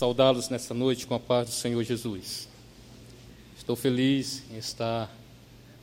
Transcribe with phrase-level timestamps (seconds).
[0.00, 2.48] saudá-los nessa noite com a paz do Senhor Jesus.
[3.54, 5.14] Estou feliz em estar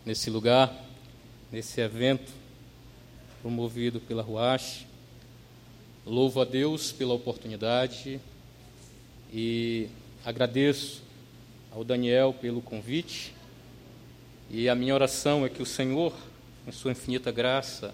[0.04, 0.74] nesse lugar,
[1.52, 2.32] nesse evento
[3.44, 4.88] promovido pela Ruach.
[6.04, 8.20] Louvo a Deus pela oportunidade
[9.32, 9.88] e
[10.26, 11.04] agradeço
[11.72, 13.36] ao Daniel pelo convite.
[14.50, 16.12] E a minha oração é que o Senhor,
[16.68, 17.94] em sua infinita graça,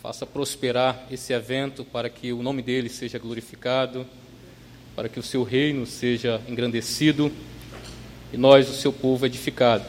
[0.00, 4.06] faça prosperar esse evento para que o nome dele seja glorificado,
[4.94, 7.32] para que o seu reino seja engrandecido
[8.32, 9.84] e nós, o seu povo, edificado.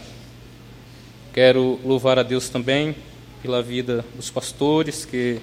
[1.33, 2.95] Quero louvar a Deus também
[3.41, 5.39] pela vida dos pastores que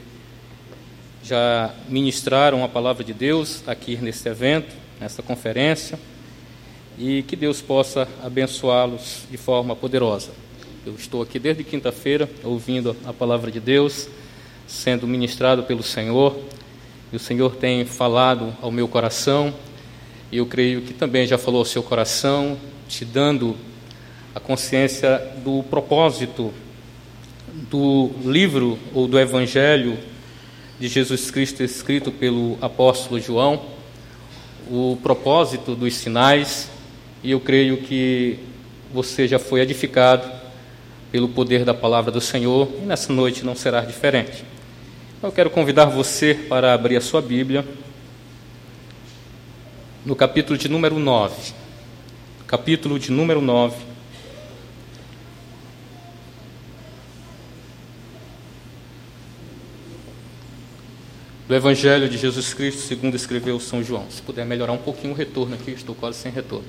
[1.22, 5.98] já ministraram a palavra de Deus aqui nesse evento, nessa conferência,
[6.98, 10.30] e que Deus possa abençoá-los de forma poderosa.
[10.84, 14.08] Eu estou aqui desde quinta-feira ouvindo a palavra de Deus
[14.66, 16.38] sendo ministrado pelo Senhor,
[17.12, 19.52] e o Senhor tem falado ao meu coração,
[20.30, 22.56] e eu creio que também já falou ao seu coração,
[22.88, 23.56] te dando
[24.34, 26.52] a consciência do propósito
[27.68, 29.98] do livro ou do Evangelho
[30.78, 33.60] de Jesus Cristo escrito pelo apóstolo João,
[34.70, 36.70] o propósito dos sinais,
[37.24, 38.38] e eu creio que
[38.92, 40.30] você já foi edificado
[41.10, 44.44] pelo poder da palavra do Senhor, e nessa noite não será diferente.
[45.22, 47.62] Eu quero convidar você para abrir a sua Bíblia
[50.02, 51.52] no capítulo de número 9.
[52.46, 53.76] Capítulo de número 9.
[61.46, 64.10] Do Evangelho de Jesus Cristo, segundo escreveu São João.
[64.10, 66.64] Se puder melhorar um pouquinho o retorno aqui, estou quase sem retorno.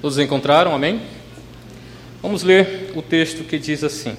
[0.00, 0.74] Todos encontraram?
[0.74, 1.00] Amém?
[2.22, 4.16] Vamos ler o texto que diz assim: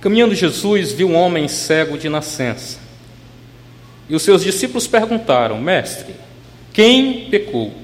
[0.00, 2.78] Caminhando Jesus viu um homem cego de nascença.
[4.08, 6.14] E os seus discípulos perguntaram: Mestre,
[6.72, 7.74] quem pecou?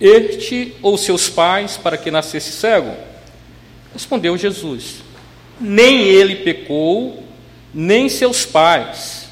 [0.00, 2.92] Este ou seus pais para que nascesse cego?
[3.92, 4.96] Respondeu Jesus:
[5.60, 7.22] Nem ele pecou,
[7.72, 9.28] nem seus pais,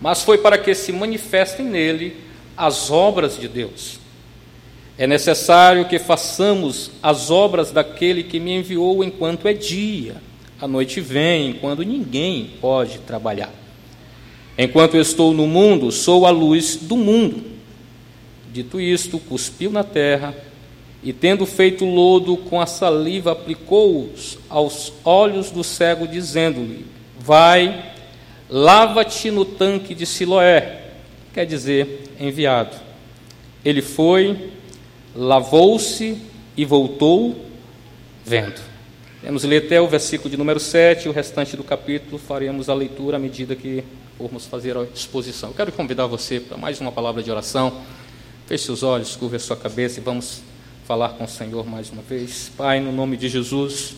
[0.00, 2.16] mas foi para que se manifestem nele
[2.56, 4.05] as obras de Deus.
[4.98, 10.16] É necessário que façamos as obras daquele que me enviou enquanto é dia.
[10.60, 13.52] A noite vem, quando ninguém pode trabalhar.
[14.56, 17.44] Enquanto estou no mundo, sou a luz do mundo.
[18.50, 20.34] Dito isto, cuspiu na terra
[21.04, 26.86] e, tendo feito lodo com a saliva, aplicou-os aos olhos do cego, dizendo-lhe:
[27.20, 27.92] Vai,
[28.48, 30.84] lava-te no tanque de Siloé,
[31.34, 32.74] quer dizer, enviado.
[33.62, 34.52] Ele foi,
[35.16, 36.18] lavou-se
[36.56, 37.34] e voltou
[38.24, 38.60] vendo.
[39.22, 43.16] Vamos ler até o versículo de número 7, o restante do capítulo faremos a leitura
[43.16, 43.82] à medida que
[44.18, 45.50] formos fazer a exposição.
[45.50, 47.82] Eu quero convidar você para mais uma palavra de oração.
[48.46, 50.42] Feche seus olhos, curva a sua cabeça e vamos
[50.84, 52.52] falar com o Senhor mais uma vez.
[52.56, 53.94] Pai, no nome de Jesus,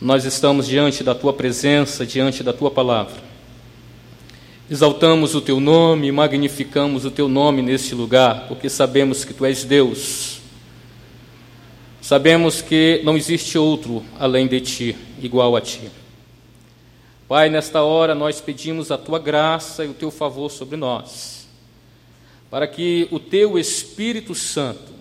[0.00, 3.29] nós estamos diante da tua presença, diante da tua palavra.
[4.70, 9.44] Exaltamos o teu nome e magnificamos o teu nome neste lugar, porque sabemos que tu
[9.44, 10.38] és Deus.
[12.00, 15.90] Sabemos que não existe outro além de ti, igual a ti.
[17.26, 21.48] Pai, nesta hora nós pedimos a tua graça e o teu favor sobre nós,
[22.48, 24.92] para que o teu Espírito Santo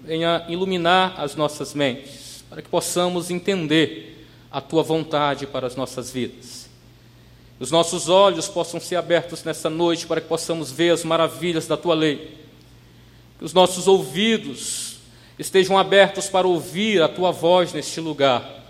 [0.00, 6.10] venha iluminar as nossas mentes, para que possamos entender a tua vontade para as nossas
[6.10, 6.63] vidas
[7.58, 11.76] os nossos olhos possam ser abertos nessa noite para que possamos ver as maravilhas da
[11.76, 12.36] tua lei.
[13.38, 14.96] Que os nossos ouvidos
[15.38, 18.62] estejam abertos para ouvir a tua voz neste lugar.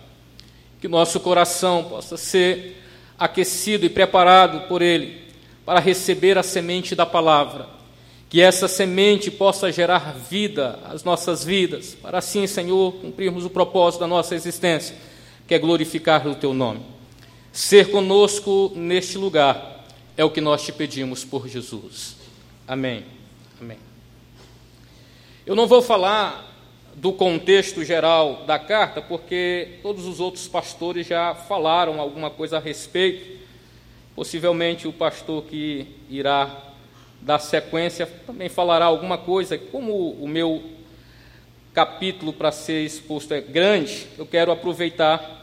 [0.80, 2.82] Que nosso coração possa ser
[3.18, 5.24] aquecido e preparado por ele
[5.64, 7.66] para receber a semente da palavra.
[8.28, 14.00] Que essa semente possa gerar vida às nossas vidas, para assim, Senhor, cumprirmos o propósito
[14.00, 14.96] da nossa existência,
[15.46, 16.93] que é glorificar o teu nome.
[17.54, 19.84] Ser conosco neste lugar
[20.16, 22.16] é o que nós te pedimos por Jesus.
[22.66, 23.04] Amém.
[23.60, 23.78] Amém.
[25.46, 26.52] Eu não vou falar
[26.96, 32.60] do contexto geral da carta, porque todos os outros pastores já falaram alguma coisa a
[32.60, 33.38] respeito.
[34.16, 36.60] Possivelmente o pastor que irá
[37.20, 39.56] dar sequência também falará alguma coisa.
[39.56, 40.60] Como o meu
[41.72, 45.33] capítulo para ser exposto é grande, eu quero aproveitar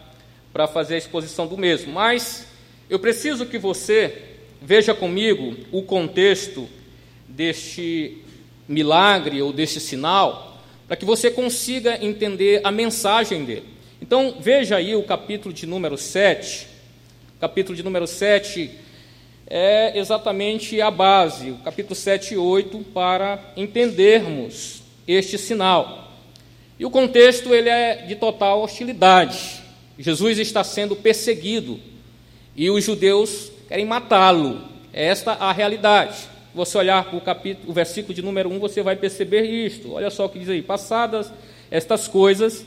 [0.54, 1.94] para fazer a exposição do mesmo.
[1.94, 2.48] Mas
[2.90, 4.24] eu preciso que você
[4.62, 6.68] veja comigo o contexto
[7.28, 8.18] deste
[8.68, 13.66] milagre ou deste sinal, para que você consiga entender a mensagem dele.
[14.02, 16.68] Então veja aí o capítulo de número 7.
[17.38, 18.72] O capítulo de número 7
[19.48, 26.14] é exatamente a base, o capítulo 7 e 8, para entendermos este sinal.
[26.80, 29.61] E o contexto ele é de total hostilidade.
[30.02, 31.80] Jesus está sendo perseguido
[32.56, 34.62] e os judeus querem matá-lo.
[34.92, 38.84] É esta a realidade você olhar para o capítulo, o versículo de número 1, você
[38.84, 39.94] vai perceber isto.
[39.94, 41.32] Olha só o que diz aí: passadas
[41.70, 42.66] estas coisas,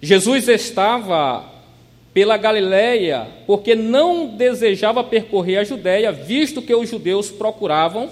[0.00, 1.44] Jesus estava
[2.12, 8.10] pela Galiléia, porque não desejava percorrer a Judéia, visto que os judeus procuravam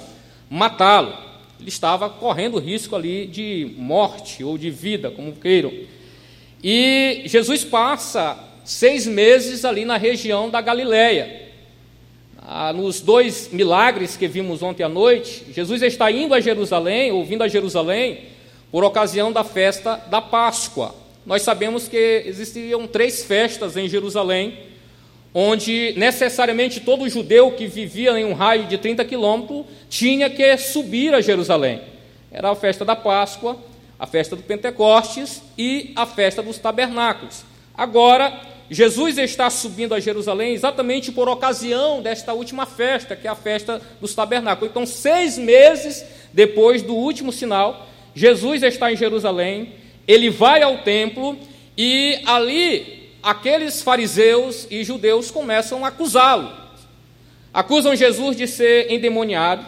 [0.49, 1.13] matá-lo.
[1.59, 5.73] Ele estava correndo risco ali de morte ou de vida, como queiram.
[6.63, 11.49] E Jesus passa seis meses ali na região da Galiléia.
[12.39, 17.25] Ah, nos dois milagres que vimos ontem à noite, Jesus está indo a Jerusalém, ou
[17.25, 18.23] vindo a Jerusalém,
[18.73, 20.95] por ocasião da festa da Páscoa.
[21.25, 24.59] Nós sabemos que existiam três festas em Jerusalém,
[25.35, 31.15] onde necessariamente todo judeu que vivia em um raio de 30 quilômetros tinha que subir
[31.15, 31.81] a Jerusalém.
[32.33, 33.57] Era a festa da Páscoa,
[33.99, 37.45] a festa do Pentecostes e a festa dos tabernáculos.
[37.77, 43.35] Agora, Jesus está subindo a Jerusalém exatamente por ocasião desta última festa, que é a
[43.35, 44.71] festa dos tabernáculos.
[44.71, 49.75] Então, seis meses depois do último sinal, Jesus está em Jerusalém,
[50.07, 51.37] ele vai ao templo
[51.77, 56.53] e ali aqueles fariseus e judeus começam a acusá-lo.
[57.53, 59.67] Acusam Jesus de ser endemoniado,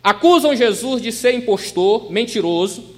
[0.00, 2.93] acusam Jesus de ser impostor, mentiroso,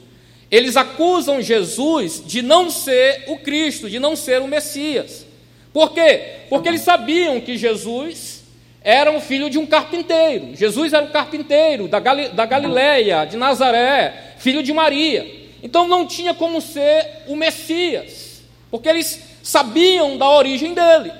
[0.51, 5.27] eles acusam Jesus de não ser o Cristo, de não ser o Messias.
[5.73, 6.45] Por quê?
[6.49, 8.45] Porque eles sabiam que Jesus
[8.81, 10.55] era um filho de um carpinteiro.
[10.55, 15.27] Jesus era o carpinteiro da, Gali da Galileia, de Nazaré, filho de Maria.
[15.63, 21.13] Então não tinha como ser o Messias, porque eles sabiam da origem dele.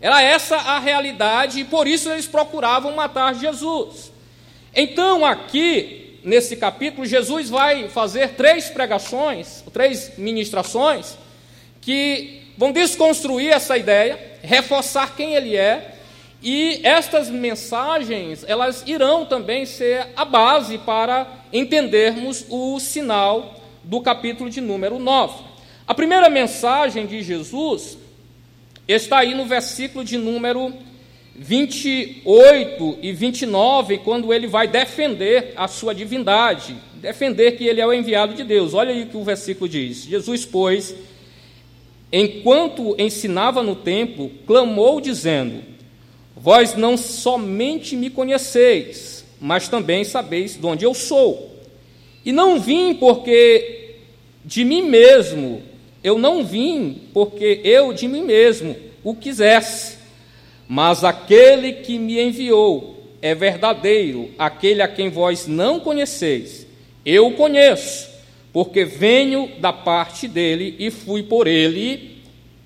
[0.00, 4.10] Era essa a realidade e por isso eles procuravam matar Jesus.
[4.74, 11.16] Então aqui nesse capítulo, Jesus vai fazer três pregações, três ministrações,
[11.80, 15.94] que vão desconstruir essa ideia, reforçar quem ele é,
[16.42, 24.50] e estas mensagens, elas irão também ser a base para entendermos o sinal do capítulo
[24.50, 25.42] de número 9.
[25.86, 27.96] A primeira mensagem de Jesus
[28.86, 30.72] está aí no versículo de número
[31.36, 37.92] 28 e 29, quando ele vai defender a sua divindade, defender que ele é o
[37.92, 38.72] enviado de Deus.
[38.72, 40.94] Olha aí o que o versículo diz: Jesus, pois,
[42.12, 45.62] enquanto ensinava no templo, clamou, dizendo:
[46.36, 51.52] Vós não somente me conheceis, mas também sabeis de onde eu sou.
[52.24, 53.96] E não vim porque
[54.44, 55.62] de mim mesmo,
[56.02, 59.93] eu não vim porque eu de mim mesmo o quisesse
[60.68, 66.66] mas aquele que me enviou é verdadeiro, aquele a quem vós não conheceis.
[67.04, 68.08] Eu o conheço,
[68.52, 72.22] porque venho da parte dele e fui por ele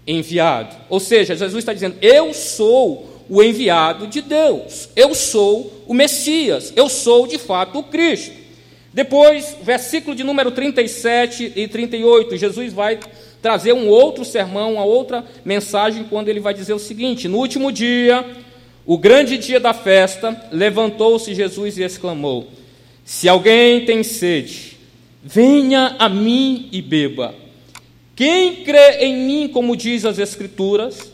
[0.06, 0.76] enviado.
[0.88, 6.72] Ou seja, Jesus está dizendo: Eu sou o enviado de Deus, eu sou o Messias,
[6.74, 8.38] eu sou de fato o Cristo.
[8.92, 12.98] Depois, versículo de número 37 e 38, Jesus vai
[13.40, 17.70] trazer um outro sermão, uma outra mensagem, quando ele vai dizer o seguinte: No último
[17.70, 18.24] dia,
[18.84, 22.48] o grande dia da festa, levantou-se Jesus e exclamou:
[23.04, 24.76] Se alguém tem sede,
[25.22, 27.34] venha a mim e beba.
[28.16, 31.12] Quem crê em mim, como diz as Escrituras,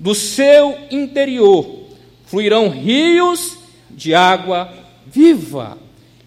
[0.00, 1.84] do seu interior
[2.26, 3.56] fluirão rios
[3.90, 4.72] de água
[5.06, 5.78] viva.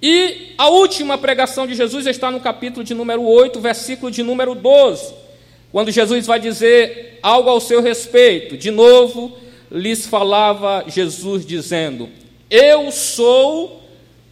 [0.01, 4.55] E a última pregação de Jesus está no capítulo de número 8, versículo de número
[4.55, 5.28] 12
[5.71, 9.37] quando Jesus vai dizer algo ao seu respeito, de novo
[9.71, 12.09] lhes falava Jesus dizendo:
[12.49, 13.83] Eu sou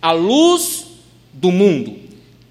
[0.01, 0.87] a luz
[1.31, 1.99] do mundo.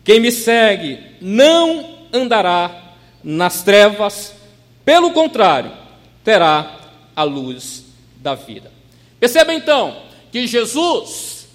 [0.04, 4.34] Quem me segue não andará nas trevas,
[4.84, 5.72] pelo contrário,
[6.22, 6.78] terá
[7.14, 7.86] a luz
[8.18, 8.70] da vida.
[9.18, 10.00] Perceba então
[10.30, 11.48] que Jesus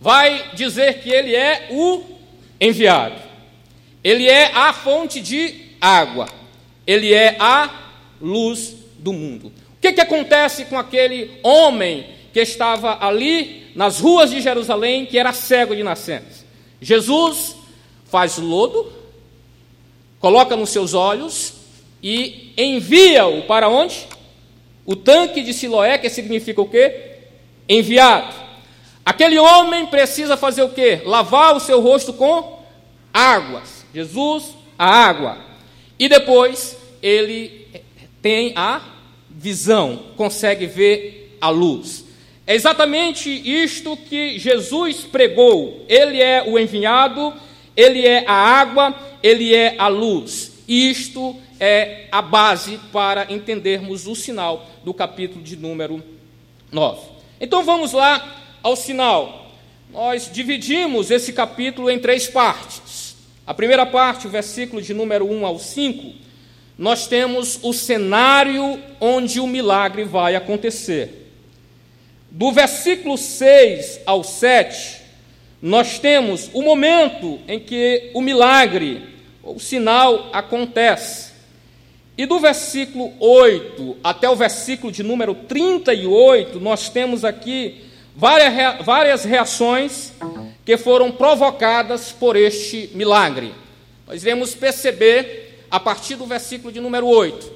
[0.00, 2.04] vai dizer que ele é o
[2.60, 3.20] enviado.
[4.04, 6.28] Ele é a fonte de água
[6.86, 7.70] ele é a
[8.20, 9.48] luz do mundo.
[9.48, 15.18] O que, que acontece com aquele homem que estava ali nas ruas de Jerusalém, que
[15.18, 16.44] era cego de nascença?
[16.80, 17.56] Jesus
[18.10, 18.92] faz lodo,
[20.18, 21.54] coloca nos seus olhos
[22.02, 24.06] e envia-o para onde?
[24.86, 27.18] O tanque de Siloé, que significa o quê?
[27.68, 28.34] Enviado.
[29.04, 31.02] Aquele homem precisa fazer o quê?
[31.04, 32.62] Lavar o seu rosto com
[33.12, 33.84] águas.
[33.94, 35.38] Jesus, a água.
[35.98, 37.66] E depois ele
[38.20, 38.80] tem a
[39.30, 42.04] visão, consegue ver a luz.
[42.46, 45.84] É exatamente isto que Jesus pregou.
[45.88, 47.32] Ele é o enviado,
[47.76, 50.52] ele é a água, ele é a luz.
[50.68, 56.02] Isto é a base para entendermos o sinal do capítulo de número
[56.70, 57.00] 9.
[57.40, 59.50] Então vamos lá ao sinal.
[59.90, 62.83] Nós dividimos esse capítulo em três partes.
[63.46, 66.14] A primeira parte, o versículo de número 1 ao 5,
[66.78, 71.30] nós temos o cenário onde o milagre vai acontecer.
[72.30, 75.02] Do versículo 6 ao 7,
[75.60, 79.02] nós temos o momento em que o milagre,
[79.42, 81.32] o sinal acontece.
[82.16, 87.82] E do versículo 8 até o versículo de número 38, nós temos aqui
[88.16, 90.12] várias, reações
[90.64, 93.52] que foram provocadas por este milagre.
[94.06, 97.52] Nós iremos perceber, a partir do versículo de número 8,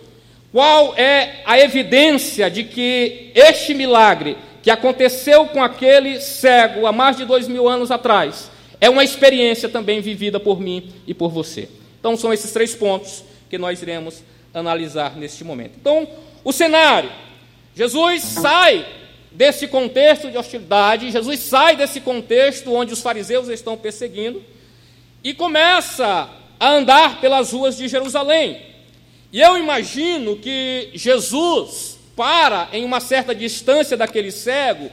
[0.52, 7.16] qual é a evidência de que este milagre que aconteceu com aquele cego há mais
[7.16, 8.50] de dois mil anos atrás,
[8.80, 11.68] é uma experiência também vivida por mim e por você.
[11.98, 14.22] Então, são esses três pontos que nós iremos
[14.52, 15.72] analisar neste momento.
[15.80, 16.06] Então,
[16.44, 17.10] o cenário:
[17.74, 18.86] Jesus sai
[19.30, 24.42] desse contexto de hostilidade, Jesus sai desse contexto onde os fariseus estão perseguindo
[25.22, 28.60] e começa a andar pelas ruas de Jerusalém.
[29.32, 34.90] E eu imagino que Jesus para em uma certa distância daquele cego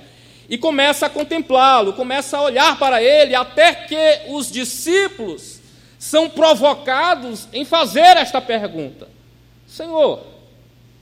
[0.48, 5.60] e começa a contemplá-lo, começa a olhar para ele, até que os discípulos
[5.98, 9.08] são provocados em fazer esta pergunta:
[9.66, 10.22] Senhor,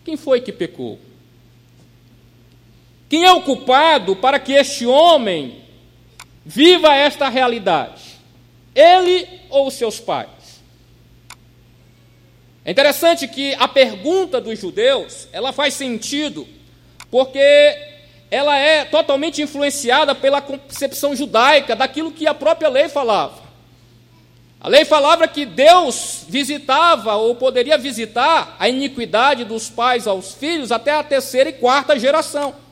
[0.05, 0.97] quem foi que pecou?
[3.13, 5.61] Quem é o culpado para que este homem
[6.43, 8.01] viva esta realidade?
[8.73, 10.63] Ele ou seus pais?
[12.65, 16.47] É interessante que a pergunta dos judeus, ela faz sentido,
[17.11, 17.39] porque
[18.31, 23.43] ela é totalmente influenciada pela concepção judaica daquilo que a própria lei falava.
[24.59, 30.71] A lei falava que Deus visitava ou poderia visitar a iniquidade dos pais aos filhos
[30.71, 32.63] até a terceira e quarta geração.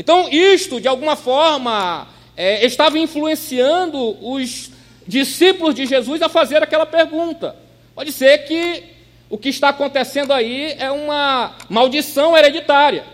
[0.00, 4.70] Então, isto, de alguma forma, é, estava influenciando os
[5.06, 7.54] discípulos de Jesus a fazer aquela pergunta.
[7.94, 8.82] Pode ser que
[9.28, 13.04] o que está acontecendo aí é uma maldição hereditária.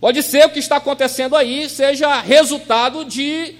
[0.00, 3.54] Pode ser o que está acontecendo aí seja resultado de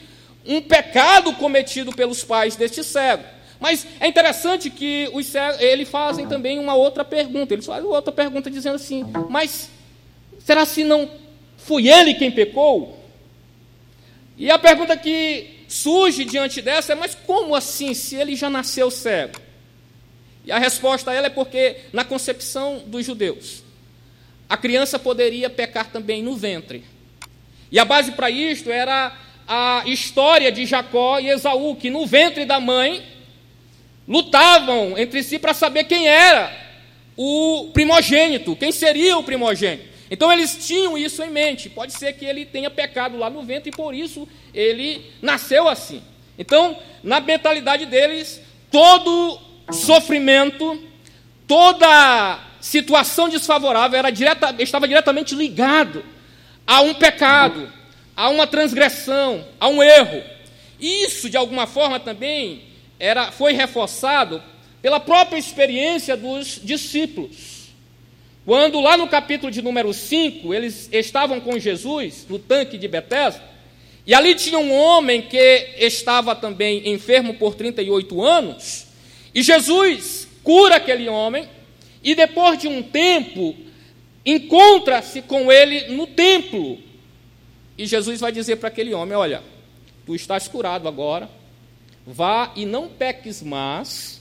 [0.45, 3.23] um pecado cometido pelos pais deste cego.
[3.61, 7.55] Mas é interessante que os cegos, eles fazem também uma outra pergunta.
[7.55, 9.71] Eles fazem outra pergunta dizendo assim: Mas
[10.41, 11.09] será se não
[11.71, 12.99] foi ele quem pecou?
[14.37, 18.91] E a pergunta que surge diante dessa é: Mas como assim, se ele já nasceu
[18.91, 19.39] cego?
[20.45, 23.63] E a resposta a ela é porque, na concepção dos judeus,
[24.49, 26.83] a criança poderia pecar também no ventre.
[27.71, 32.45] E a base para isto era a história de Jacó e Esaú, que no ventre
[32.45, 33.01] da mãe
[34.09, 36.53] lutavam entre si para saber quem era
[37.17, 39.90] o primogênito, quem seria o primogênito.
[40.11, 41.71] Então eles tinham isso em mente.
[41.71, 46.03] Pode ser que ele tenha pecado lá no ventre e por isso ele nasceu assim.
[46.37, 48.41] Então, na mentalidade deles,
[48.71, 49.39] todo
[49.71, 50.83] sofrimento,
[51.47, 56.05] toda situação desfavorável era direta, estava diretamente ligado
[56.67, 57.71] a um pecado,
[58.17, 60.23] a uma transgressão, a um erro.
[60.81, 62.63] Isso, de alguma forma, também
[62.99, 64.43] era, foi reforçado
[64.81, 67.60] pela própria experiência dos discípulos.
[68.45, 73.43] Quando lá no capítulo de número 5, eles estavam com Jesus no tanque de Betesda,
[74.07, 78.87] e ali tinha um homem que estava também enfermo por 38 anos,
[79.35, 81.49] e Jesus cura aquele homem,
[82.03, 83.55] e depois de um tempo,
[84.25, 86.79] encontra-se com ele no templo.
[87.77, 89.43] E Jesus vai dizer para aquele homem: Olha,
[90.07, 91.31] tu estás curado agora,
[92.07, 94.21] vá e não peques mais,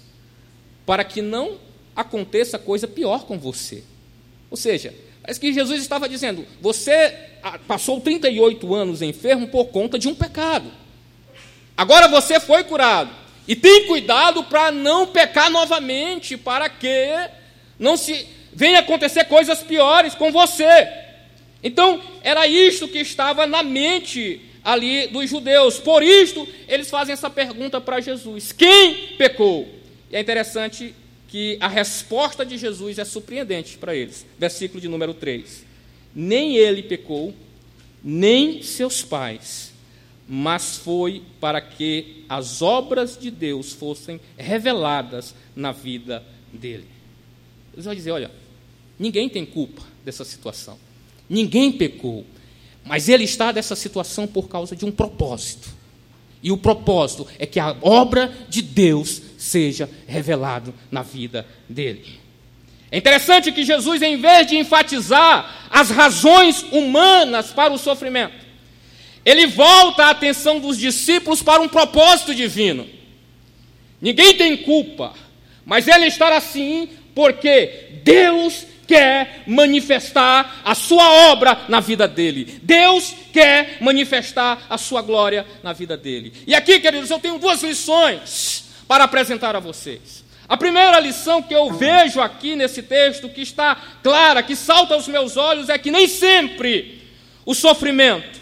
[0.85, 1.57] para que não
[1.95, 3.83] aconteça coisa pior com você.
[4.49, 7.13] Ou seja, parece que Jesus estava dizendo: Você
[7.43, 10.71] ah, passou 38 anos enfermo por conta de um pecado.
[11.77, 13.11] Agora você foi curado.
[13.47, 17.09] E tem cuidado para não pecar novamente, para que
[17.79, 20.87] não se venha acontecer coisas piores com você.
[21.63, 25.79] Então, era isto que estava na mente ali dos judeus.
[25.79, 29.67] Por isto, eles fazem essa pergunta para Jesus: quem pecou?
[30.11, 30.93] E é interessante
[31.29, 34.25] que a resposta de Jesus é surpreendente para eles.
[34.37, 35.65] Versículo de número 3.
[36.13, 37.33] Nem ele pecou,
[38.03, 39.69] nem seus pais
[40.31, 46.85] mas foi para que as obras de Deus fossem reveladas na vida dele.
[47.73, 48.29] Deus vai dizer: olha,
[48.99, 50.77] ninguém tem culpa dessa situação,
[51.27, 52.23] ninguém pecou,
[52.85, 55.67] mas ele está nessa situação por causa de um propósito.
[56.43, 62.19] E o propósito é que a obra de Deus seja revelado na vida dele.
[62.91, 68.45] É interessante que Jesus, em vez de enfatizar as razões humanas para o sofrimento,
[69.25, 72.85] ele volta a atenção dos discípulos para um propósito divino.
[74.01, 75.13] Ninguém tem culpa,
[75.65, 82.59] mas ele está assim porque Deus quer manifestar a sua obra na vida dele.
[82.63, 86.33] Deus quer manifestar a sua glória na vida dele.
[86.47, 90.23] E aqui, queridos, eu tenho duas lições para apresentar a vocês.
[90.47, 95.07] A primeira lição que eu vejo aqui nesse texto, que está clara, que salta aos
[95.07, 97.03] meus olhos, é que nem sempre
[97.45, 98.39] o sofrimento,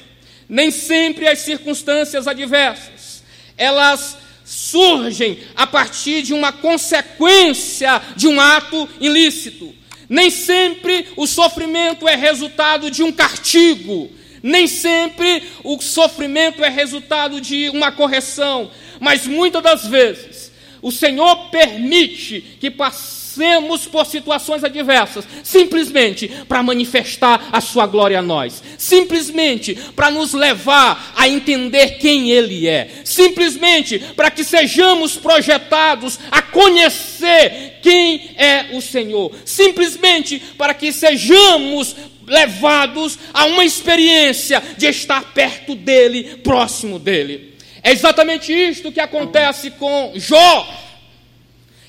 [0.48, 3.26] nem sempre as circunstâncias adversas,
[3.58, 9.76] elas surgem a partir de uma consequência de um ato ilícito.
[10.08, 14.10] Nem sempre o sofrimento é resultado de um castigo,
[14.42, 20.48] nem sempre o sofrimento é resultado de uma correção, mas muitas das vezes
[20.82, 28.22] o Senhor permite que passemos por situações adversas, simplesmente para manifestar a Sua glória a
[28.22, 36.20] nós, simplesmente para nos levar a entender quem Ele é, simplesmente para que sejamos projetados
[36.32, 44.88] a conhecer quem é o Senhor, simplesmente para que sejamos levados a uma experiência de
[44.88, 47.57] estar perto dEle, próximo dEle.
[47.84, 50.68] É exatamente isto que acontece com Jó.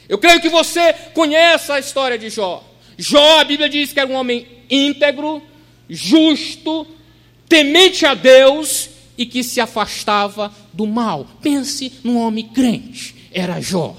[0.09, 2.65] Eu creio que você conhece a história de Jó.
[2.97, 5.43] Jó, a Bíblia diz que era um homem íntegro,
[5.89, 6.87] justo,
[7.49, 11.27] temente a Deus e que se afastava do mal.
[11.43, 13.97] Pense num homem crente, era Jó.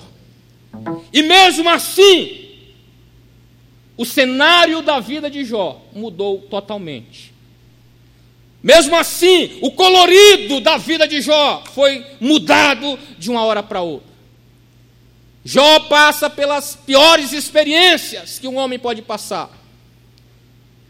[1.12, 2.48] E mesmo assim,
[3.98, 7.34] o cenário da vida de Jó mudou totalmente.
[8.62, 14.10] Mesmo assim, o colorido da vida de Jó foi mudado de uma hora para outra.
[15.44, 19.50] Jó passa pelas piores experiências que um homem pode passar.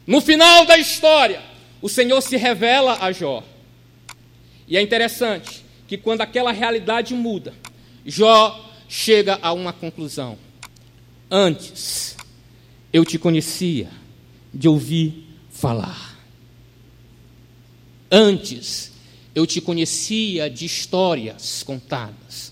[0.06, 1.41] No final da história,
[1.82, 3.44] o Senhor se revela a Jó.
[4.67, 7.54] E é interessante que quando aquela realidade muda,
[8.06, 10.38] Jó chega a uma conclusão.
[11.30, 12.17] Antes,
[12.91, 13.88] eu te conhecia
[14.52, 16.09] de ouvir falar.
[18.12, 18.91] Antes,
[19.36, 22.52] eu te conhecia de histórias contadas.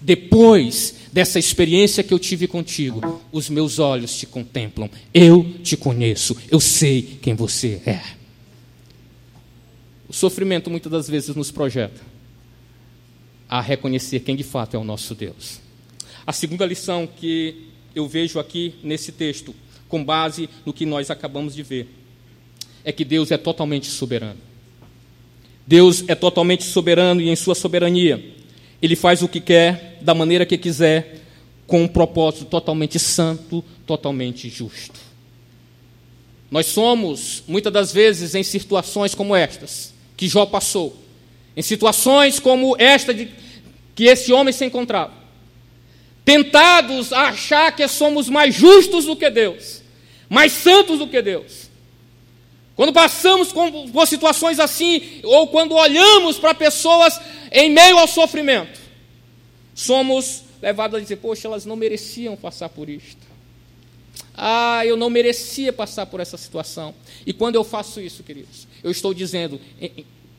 [0.00, 4.90] Depois dessa experiência que eu tive contigo, os meus olhos te contemplam.
[5.12, 8.02] Eu te conheço, eu sei quem você é.
[10.08, 12.00] O sofrimento muitas das vezes nos projeta
[13.48, 15.60] a reconhecer quem de fato é o nosso Deus.
[16.26, 19.54] A segunda lição que eu vejo aqui nesse texto,
[19.88, 21.88] com base no que nós acabamos de ver,
[22.84, 24.45] é que Deus é totalmente soberano.
[25.66, 28.34] Deus é totalmente soberano e em sua soberania,
[28.80, 31.22] ele faz o que quer, da maneira que quiser,
[31.66, 35.00] com um propósito totalmente santo, totalmente justo.
[36.50, 40.96] Nós somos, muitas das vezes, em situações como estas, que Jó passou,
[41.56, 43.28] em situações como esta de,
[43.94, 45.12] que esse homem se encontrava,
[46.24, 49.82] tentados a achar que somos mais justos do que Deus,
[50.28, 51.65] mais santos do que Deus,
[52.76, 57.18] quando passamos por situações assim, ou quando olhamos para pessoas
[57.50, 58.78] em meio ao sofrimento,
[59.74, 63.26] somos levados a dizer: Poxa, elas não mereciam passar por isto.
[64.34, 66.94] Ah, eu não merecia passar por essa situação.
[67.24, 69.58] E quando eu faço isso, queridos, eu estou dizendo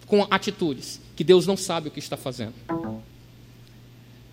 [0.05, 2.53] com atitudes que Deus não sabe o que está fazendo.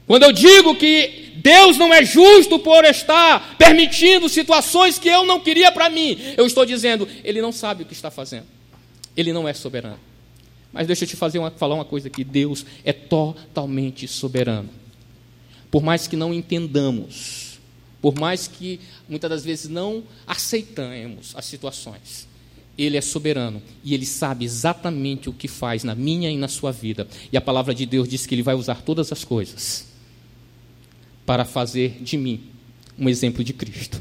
[0.06, 5.40] Quando eu digo que Deus não é justo por estar permitindo situações que eu não
[5.40, 8.46] queria para mim, eu estou dizendo, Ele não sabe o que está fazendo.
[9.16, 10.00] Ele não é soberano.
[10.72, 14.68] Mas deixa eu te fazer uma, falar uma coisa aqui: Deus é totalmente soberano.
[15.70, 17.58] Por mais que não entendamos,
[18.00, 22.28] por mais que muitas das vezes não aceitemos as situações,
[22.76, 26.72] ele é soberano e ele sabe exatamente o que faz na minha e na sua
[26.72, 27.08] vida.
[27.32, 29.93] E a palavra de Deus diz que ele vai usar todas as coisas
[31.26, 32.40] para fazer de mim
[32.98, 34.00] um exemplo de Cristo.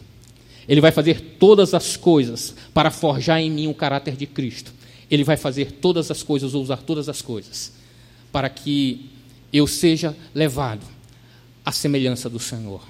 [0.67, 4.73] Ele vai fazer todas as coisas para forjar em mim o caráter de Cristo.
[5.09, 7.73] Ele vai fazer todas as coisas, ou usar todas as coisas,
[8.31, 9.09] para que
[9.51, 10.86] eu seja levado
[11.65, 12.81] à semelhança do Senhor.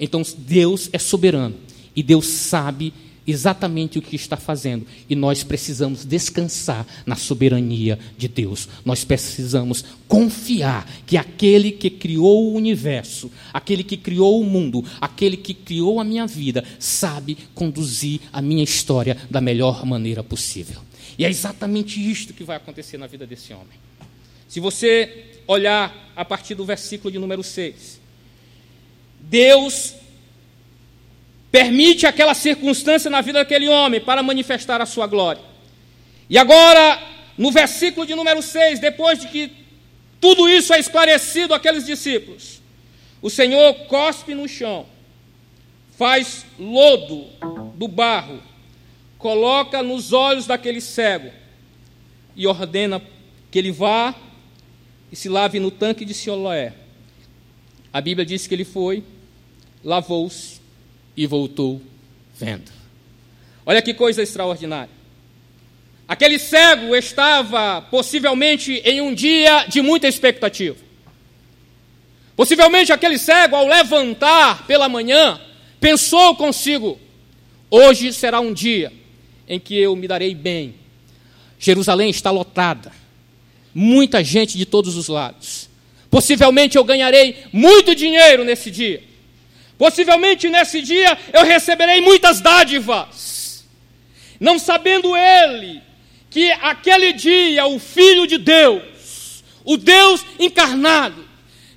[0.00, 1.54] Então Deus é soberano
[1.94, 2.92] e Deus sabe
[3.26, 4.86] exatamente o que está fazendo.
[5.08, 8.68] E nós precisamos descansar na soberania de Deus.
[8.84, 15.36] Nós precisamos confiar que aquele que criou o universo, aquele que criou o mundo, aquele
[15.36, 20.80] que criou a minha vida, sabe conduzir a minha história da melhor maneira possível.
[21.18, 23.78] E é exatamente isto que vai acontecer na vida desse homem.
[24.48, 28.00] Se você olhar a partir do versículo de número 6,
[29.20, 29.94] Deus
[31.52, 35.42] permite aquela circunstância na vida daquele homem para manifestar a sua glória.
[36.28, 36.98] E agora,
[37.36, 39.52] no versículo de número 6, depois de que
[40.18, 42.62] tudo isso é esclarecido àqueles discípulos,
[43.20, 44.86] o Senhor cospe no chão,
[45.98, 47.26] faz lodo
[47.74, 48.42] do barro,
[49.18, 51.30] coloca nos olhos daquele cego
[52.34, 53.02] e ordena
[53.50, 54.14] que ele vá
[55.12, 56.72] e se lave no tanque de Siloé.
[57.92, 59.04] A Bíblia diz que ele foi,
[59.84, 60.51] lavou-se
[61.16, 61.80] e voltou
[62.34, 62.70] vendo.
[63.64, 65.02] Olha que coisa extraordinária.
[66.08, 70.76] Aquele cego estava possivelmente em um dia de muita expectativa.
[72.36, 75.40] Possivelmente aquele cego, ao levantar pela manhã,
[75.80, 76.98] pensou consigo:
[77.70, 78.92] hoje será um dia
[79.48, 80.74] em que eu me darei bem.
[81.58, 82.92] Jerusalém está lotada,
[83.74, 85.68] muita gente de todos os lados.
[86.10, 89.02] Possivelmente eu ganharei muito dinheiro nesse dia.
[89.82, 93.64] Possivelmente nesse dia eu receberei muitas dádivas,
[94.38, 95.82] não sabendo ele
[96.30, 101.26] que aquele dia o Filho de Deus, o Deus encarnado,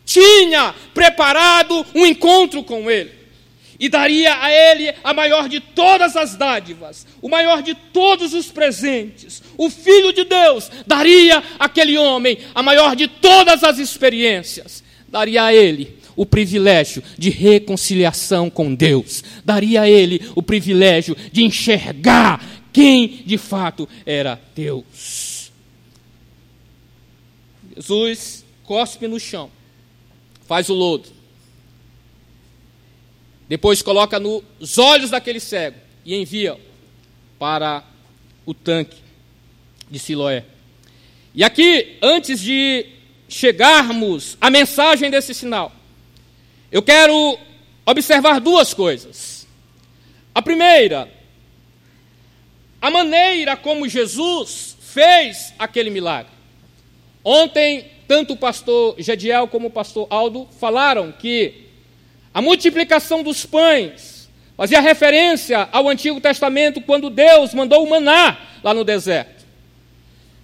[0.06, 3.12] tinha preparado um encontro com ele
[3.80, 8.52] e daria a ele a maior de todas as dádivas, o maior de todos os
[8.52, 9.42] presentes.
[9.58, 15.52] O Filho de Deus daria àquele homem a maior de todas as experiências, daria a
[15.52, 23.24] ele o privilégio de reconciliação com Deus, daria a ele o privilégio de enxergar quem
[23.26, 25.52] de fato era Deus.
[27.76, 29.50] Jesus cospe no chão,
[30.48, 31.10] faz o lodo,
[33.48, 36.58] depois coloca nos olhos daquele cego e envia
[37.38, 37.84] para
[38.46, 38.98] o tanque
[39.90, 40.46] de Siloé.
[41.34, 42.86] E aqui, antes de
[43.28, 45.72] chegarmos à mensagem desse sinal,
[46.72, 47.38] eu quero
[47.86, 49.48] observar duas coisas.
[50.34, 51.10] A primeira,
[52.82, 56.32] a maneira como Jesus fez aquele milagre.
[57.24, 61.66] Ontem, tanto o pastor Jediel como o pastor Aldo falaram que
[62.34, 68.74] a multiplicação dos pães fazia referência ao Antigo Testamento quando Deus mandou o maná lá
[68.74, 69.35] no deserto.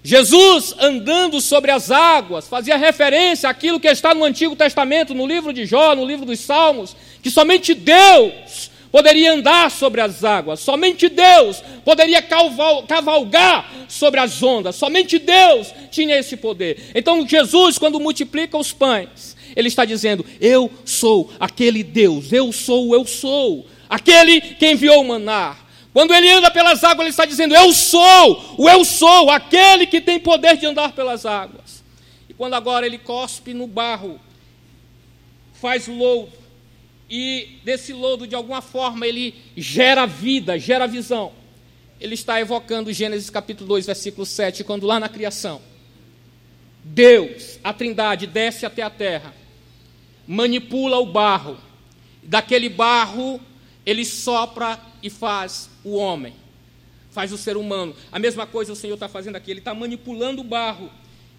[0.03, 5.53] Jesus andando sobre as águas fazia referência àquilo que está no Antigo Testamento, no livro
[5.53, 11.07] de Jó, no livro dos Salmos, que somente Deus poderia andar sobre as águas, somente
[11.07, 16.91] Deus poderia cavalgar sobre as ondas, somente Deus tinha esse poder.
[16.95, 22.93] Então Jesus, quando multiplica os pães, ele está dizendo: Eu sou aquele Deus, eu sou,
[22.93, 25.55] eu sou, aquele que enviou o maná,
[25.93, 29.99] quando ele anda pelas águas, ele está dizendo: Eu sou, o eu sou, aquele que
[29.99, 31.83] tem poder de andar pelas águas.
[32.29, 34.19] E quando agora ele cospe no barro,
[35.53, 36.31] faz lodo,
[37.09, 41.33] e desse lodo, de alguma forma, ele gera vida, gera visão.
[41.99, 45.61] Ele está evocando Gênesis capítulo 2, versículo 7, quando lá na criação,
[46.83, 49.35] Deus, a Trindade, desce até a terra,
[50.25, 51.57] manipula o barro,
[52.23, 53.41] daquele barro
[53.85, 56.33] ele sopra e faz o homem,
[57.11, 57.95] faz o ser humano.
[58.11, 60.89] A mesma coisa o Senhor está fazendo aqui, ele está manipulando o barro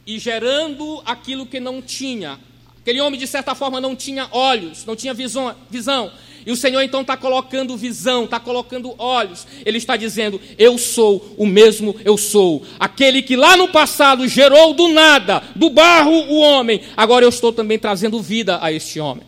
[0.06, 2.38] e gerando aquilo que não tinha.
[2.80, 5.54] Aquele homem, de certa forma, não tinha olhos, não tinha visão.
[5.70, 6.10] visão.
[6.44, 9.46] E o Senhor então está colocando visão, está colocando olhos.
[9.64, 12.64] Ele está dizendo: Eu sou o mesmo, eu sou.
[12.80, 16.80] Aquele que lá no passado gerou do nada, do barro, o homem.
[16.96, 19.24] Agora eu estou também trazendo vida a este homem.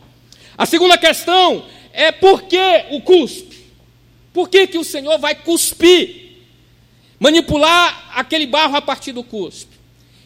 [0.58, 3.53] A segunda questão é por que o cuspe?
[4.34, 6.40] Por que, que o Senhor vai cuspir?
[7.20, 9.74] Manipular aquele barro a partir do cuspe.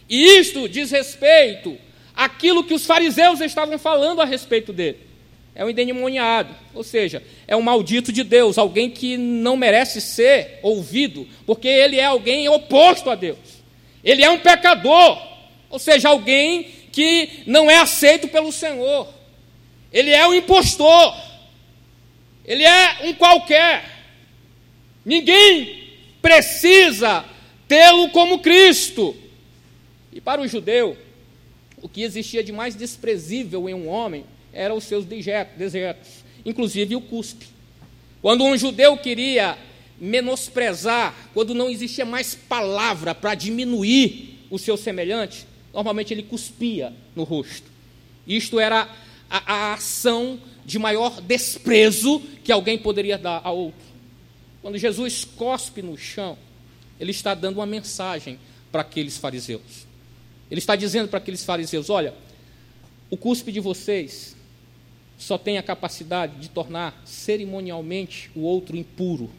[0.08, 1.78] E isto diz respeito
[2.16, 5.06] àquilo que os fariseus estavam falando a respeito dele.
[5.54, 10.58] É um endemoniado, ou seja, é um maldito de Deus, alguém que não merece ser
[10.62, 13.38] ouvido, porque ele é alguém oposto a Deus.
[14.02, 15.20] Ele é um pecador,
[15.68, 19.06] ou seja, alguém que não é aceito pelo Senhor.
[19.92, 21.14] Ele é um impostor.
[22.44, 23.97] Ele é um qualquer.
[25.08, 25.84] Ninguém
[26.20, 27.24] precisa
[27.66, 29.16] tê-lo como Cristo.
[30.12, 30.98] E para o judeu,
[31.80, 37.00] o que existia de mais desprezível em um homem eram os seus dejetos, inclusive o
[37.00, 37.46] cuspe.
[38.20, 39.56] Quando um judeu queria
[39.98, 47.24] menosprezar, quando não existia mais palavra para diminuir o seu semelhante, normalmente ele cuspia no
[47.24, 47.70] rosto.
[48.26, 48.86] Isto era
[49.30, 53.88] a, a ação de maior desprezo que alguém poderia dar a outro.
[54.62, 56.36] Quando Jesus cospe no chão,
[56.98, 58.38] ele está dando uma mensagem
[58.72, 59.86] para aqueles fariseus.
[60.50, 62.14] Ele está dizendo para aqueles fariseus: olha,
[63.10, 64.36] o cuspe de vocês
[65.18, 69.30] só tem a capacidade de tornar cerimonialmente o outro impuro.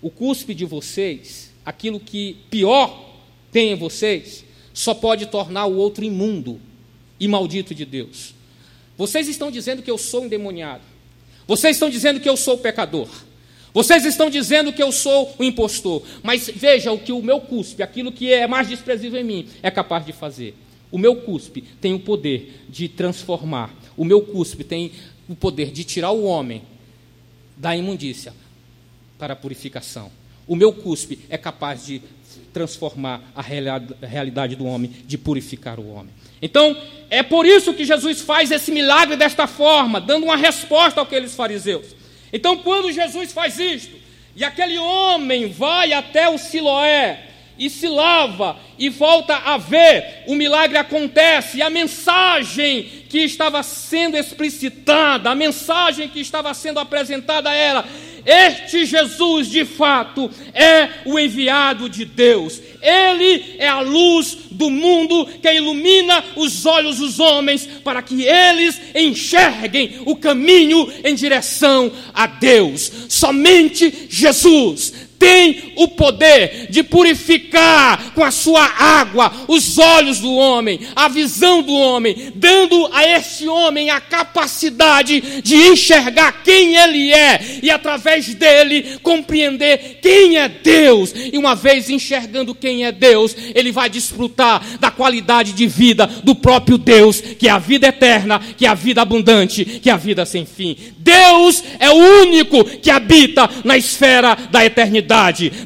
[0.00, 6.04] O cuspe de vocês, aquilo que pior tem em vocês, só pode tornar o outro
[6.04, 6.60] imundo
[7.20, 8.34] e maldito de Deus.
[8.96, 10.82] Vocês estão dizendo que eu sou endemoniado.
[11.46, 13.08] Vocês estão dizendo que eu sou pecador.
[13.74, 16.02] Vocês estão dizendo que eu sou o impostor.
[16.22, 19.70] Mas veja o que o meu cuspe, aquilo que é mais desprezível em mim, é
[19.70, 20.54] capaz de fazer.
[20.90, 23.74] O meu cuspe tem o poder de transformar.
[23.96, 24.92] O meu cuspe tem
[25.28, 26.62] o poder de tirar o homem
[27.56, 28.34] da imundícia
[29.18, 30.10] para a purificação.
[30.46, 32.02] O meu cuspe é capaz de
[32.52, 36.12] transformar a realidade do homem, de purificar o homem.
[36.42, 36.76] Então,
[37.08, 41.86] é por isso que Jesus faz esse milagre desta forma, dando uma resposta àqueles fariseus.
[42.32, 43.96] Então, quando Jesus faz isto,
[44.34, 50.34] e aquele homem vai até o Siloé, e se lava e volta a ver, o
[50.34, 57.54] milagre acontece, e a mensagem que estava sendo explicitada, a mensagem que estava sendo apresentada
[57.54, 57.84] era:
[58.24, 62.60] este Jesus, de fato, é o enviado de Deus.
[62.82, 68.80] Ele é a luz do mundo que ilumina os olhos dos homens para que eles
[68.94, 72.90] enxerguem o caminho em direção a Deus.
[73.08, 74.92] Somente Jesus
[75.22, 81.62] tem o poder de purificar com a sua água os olhos do homem, a visão
[81.62, 88.34] do homem, dando a este homem a capacidade de enxergar quem ele é e através
[88.34, 91.14] dele compreender quem é Deus.
[91.14, 96.34] E uma vez enxergando quem é Deus, ele vai desfrutar da qualidade de vida do
[96.34, 99.96] próprio Deus, que é a vida eterna, que é a vida abundante, que é a
[99.96, 100.76] vida sem fim.
[100.98, 105.11] Deus é o único que habita na esfera da eternidade.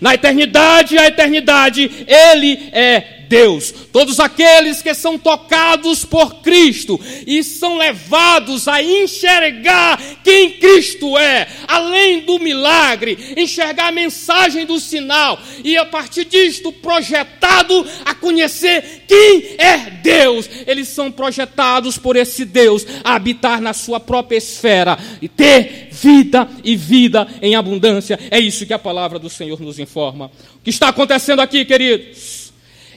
[0.00, 3.72] Na eternidade, a eternidade, Ele é Deus.
[3.92, 11.48] Todos aqueles que são tocados por Cristo e são levados a enxergar quem Cristo é,
[11.66, 19.04] além do milagre, enxergar a mensagem do sinal e a partir disto projetado a conhecer
[19.06, 20.48] quem é Deus.
[20.66, 26.48] Eles são projetados por esse Deus a habitar na sua própria esfera e ter vida
[26.62, 28.18] e vida em abundância.
[28.30, 30.30] É isso que a palavra do Senhor nos informa.
[30.56, 32.45] O que está acontecendo aqui, queridos?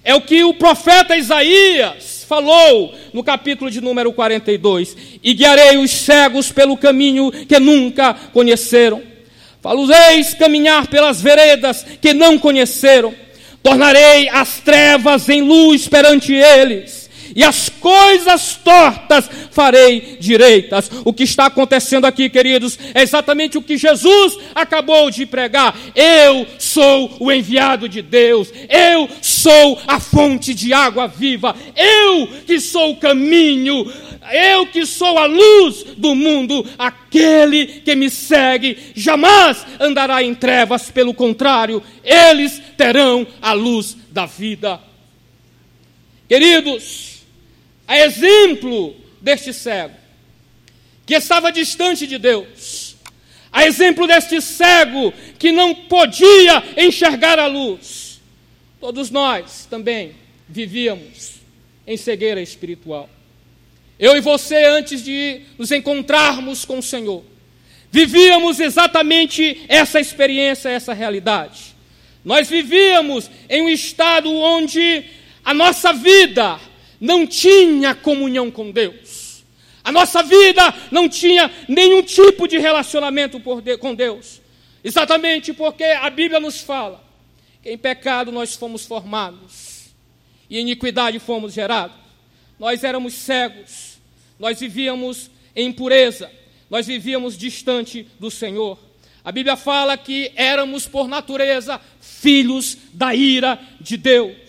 [0.03, 4.95] É o que o profeta Isaías falou no capítulo de número 42.
[5.23, 9.01] E guiarei os cegos pelo caminho que nunca conheceram.
[9.61, 13.13] Falureis caminhar pelas veredas que não conheceram.
[13.61, 20.89] Tornarei as trevas em luz perante eles e as coisas tortas farei direitas.
[21.03, 25.77] O que está acontecendo aqui, queridos, é exatamente o que Jesus acabou de pregar.
[25.95, 32.59] Eu sou o enviado de Deus, eu sou a fonte de água viva, eu que
[32.59, 33.91] sou o caminho,
[34.31, 40.91] eu que sou a luz do mundo, aquele que me segue jamais andará em trevas,
[40.91, 44.79] pelo contrário, eles terão a luz da vida.
[46.27, 47.18] Queridos,
[47.89, 49.95] a exemplo deste cego,
[51.07, 52.95] que estava distante de Deus,
[53.51, 58.21] a exemplo deste cego que não podia enxergar a luz,
[58.79, 60.13] todos nós também
[60.47, 61.39] vivíamos
[61.87, 63.09] em cegueira espiritual.
[63.97, 67.23] Eu e você, antes de nos encontrarmos com o Senhor,
[67.91, 71.75] vivíamos exatamente essa experiência, essa realidade.
[72.23, 75.05] Nós vivíamos em um estado onde
[75.43, 76.68] a nossa vida
[76.99, 79.43] não tinha comunhão com Deus.
[79.83, 83.39] A nossa vida não tinha nenhum tipo de relacionamento
[83.79, 84.41] com Deus.
[84.83, 87.03] Exatamente porque a Bíblia nos fala
[87.61, 89.89] que em pecado nós fomos formados
[90.49, 91.97] e em iniquidade fomos gerados.
[92.57, 93.99] Nós éramos cegos,
[94.37, 96.29] nós vivíamos em impureza,
[96.69, 98.77] nós vivíamos distante do Senhor.
[99.23, 104.48] A Bíblia fala que éramos por natureza filhos da ira de Deus.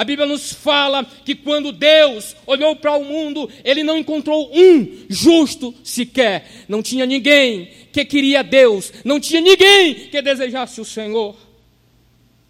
[0.00, 5.04] A Bíblia nos fala que quando Deus olhou para o mundo, ele não encontrou um
[5.10, 6.64] justo sequer.
[6.66, 11.36] Não tinha ninguém que queria Deus, não tinha ninguém que desejasse o Senhor.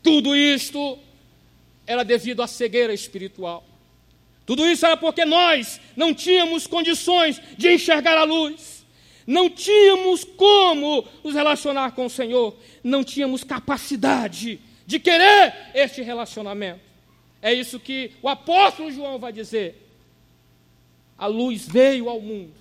[0.00, 0.96] Tudo isto
[1.84, 3.66] era devido à cegueira espiritual.
[4.46, 8.86] Tudo isso era porque nós não tínhamos condições de enxergar a luz.
[9.26, 16.89] não tínhamos como nos relacionar com o Senhor, não tínhamos capacidade de querer este relacionamento.
[17.42, 19.86] É isso que o apóstolo João vai dizer.
[21.16, 22.54] A luz veio ao mundo,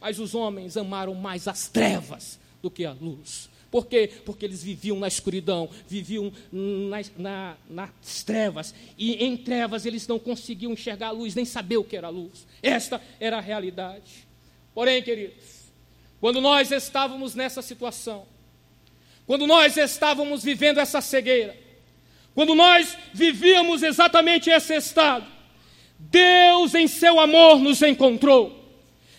[0.00, 3.48] mas os homens amaram mais as trevas do que a luz.
[3.70, 4.08] Por quê?
[4.24, 10.16] Porque eles viviam na escuridão, viviam nas, na, nas trevas, e em trevas eles não
[10.16, 12.46] conseguiam enxergar a luz, nem saber o que era a luz.
[12.62, 14.28] Esta era a realidade.
[14.72, 15.72] Porém, queridos,
[16.20, 18.24] quando nós estávamos nessa situação,
[19.26, 21.63] quando nós estávamos vivendo essa cegueira,
[22.34, 25.26] quando nós vivíamos exatamente esse estado,
[25.98, 28.64] Deus, em seu amor, nos encontrou,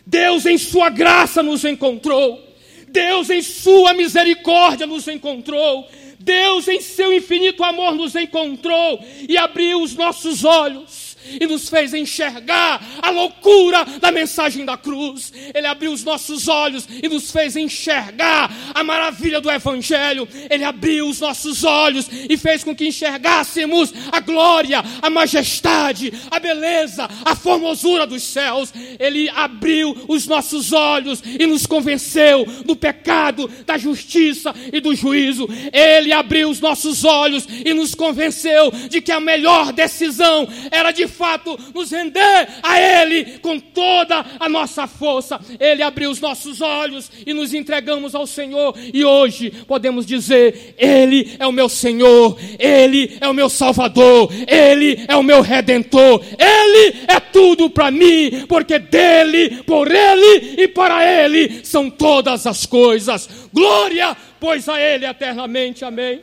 [0.06, 2.44] Deus, em sua graça, nos encontrou.
[2.88, 5.86] Deus, em Sua misericórdia, nos encontrou.
[6.18, 11.05] Deus, em seu infinito amor, nos encontrou e abriu os nossos olhos
[11.40, 15.32] e nos fez enxergar a loucura da mensagem da cruz.
[15.54, 20.28] Ele abriu os nossos olhos e nos fez enxergar a maravilha do Evangelho.
[20.50, 26.40] Ele abriu os nossos olhos e fez com que enxergássemos a glória, a majestade, a
[26.40, 28.74] beleza, a formosura dos céus.
[29.00, 35.48] Ele abriu os nossos olhos e nos convenceu do pecado, da justiça e do juízo.
[35.72, 41.08] Ele abriu os nossos olhos e nos convenceu de que a melhor decisão era de
[41.16, 45.40] fato nos render a Ele com toda a nossa força.
[45.60, 48.76] Ele abriu os nossos olhos e nos entregamos ao Senhor.
[48.94, 55.06] E hoje podemos dizer: Ele é o meu Senhor, Ele é o meu Salvador, Ele
[55.08, 61.04] é o meu Redentor, Ele é tudo para mim, porque dele, por Ele e para
[61.06, 63.30] Ele são todas as coisas.
[63.54, 65.86] Glória, pois a Ele eternamente.
[65.86, 66.22] Amém.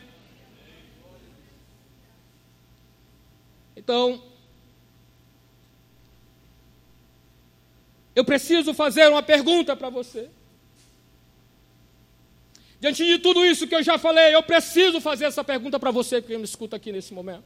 [3.76, 4.22] Então,
[8.14, 10.28] Eu preciso fazer uma pergunta para você.
[12.80, 16.20] Diante de tudo isso que eu já falei, eu preciso fazer essa pergunta para você
[16.20, 17.44] que me escuta aqui nesse momento.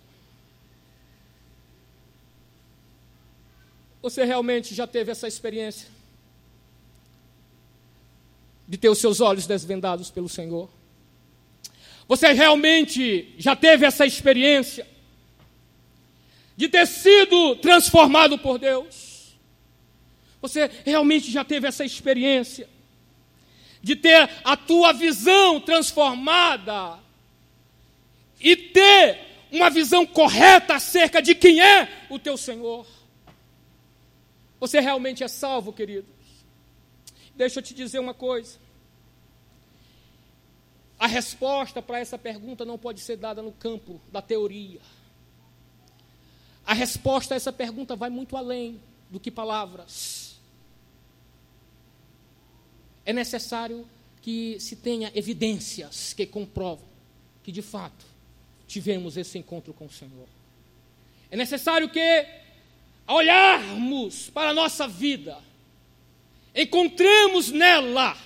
[4.00, 5.88] Você realmente já teve essa experiência
[8.66, 10.70] de ter os seus olhos desvendados pelo Senhor?
[12.09, 14.87] Você realmente já teve essa experiência
[16.57, 19.15] de ter sido transformado por Deus?
[20.40, 22.68] Você realmente já teve essa experiência
[23.83, 26.99] de ter a tua visão transformada
[28.40, 29.20] e ter
[29.51, 32.87] uma visão correta acerca de quem é o teu Senhor?
[34.59, 36.11] Você realmente é salvo, queridos?
[37.35, 38.59] Deixa eu te dizer uma coisa.
[40.99, 44.81] A resposta para essa pergunta não pode ser dada no campo da teoria.
[46.64, 50.26] A resposta a essa pergunta vai muito além do que palavras
[53.07, 53.88] é necessário
[54.21, 56.85] que se tenha evidências que comprovam
[57.47, 58.05] que de fato
[58.66, 60.27] tivemos esse encontro com o Senhor.
[61.31, 62.27] É necessário que,
[63.07, 65.38] ao olharmos para a nossa vida,
[66.53, 68.16] encontremos nela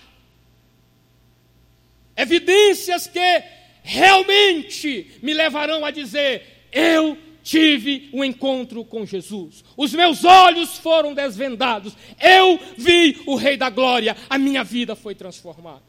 [2.17, 3.45] evidências que
[3.83, 9.65] realmente me levarão a dizer: eu tive um encontro com Jesus.
[9.77, 11.95] Os meus olhos foram desvendados.
[12.21, 14.17] Eu vi o Rei da Glória.
[14.29, 15.83] A minha vida foi transformada.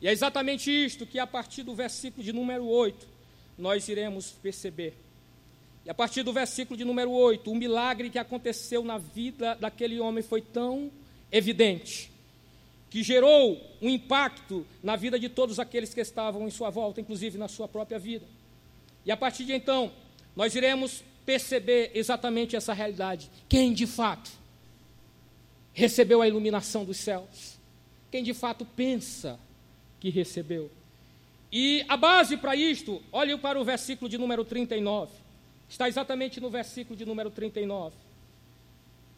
[0.00, 3.06] E é exatamente isto que, a partir do versículo de número 8,
[3.58, 4.94] nós iremos perceber.
[5.84, 9.98] E a partir do versículo de número 8, o milagre que aconteceu na vida daquele
[9.98, 10.90] homem foi tão
[11.32, 12.10] evidente
[12.90, 17.36] que gerou um impacto na vida de todos aqueles que estavam em sua volta, inclusive
[17.36, 18.24] na sua própria vida.
[19.04, 19.92] E a partir de então,
[20.38, 23.28] nós iremos perceber exatamente essa realidade.
[23.48, 24.30] Quem de fato
[25.72, 27.58] recebeu a iluminação dos céus?
[28.08, 29.36] Quem de fato pensa
[29.98, 30.70] que recebeu?
[31.50, 35.10] E a base para isto, olhe para o versículo de número 39.
[35.68, 37.96] Está exatamente no versículo de número 39.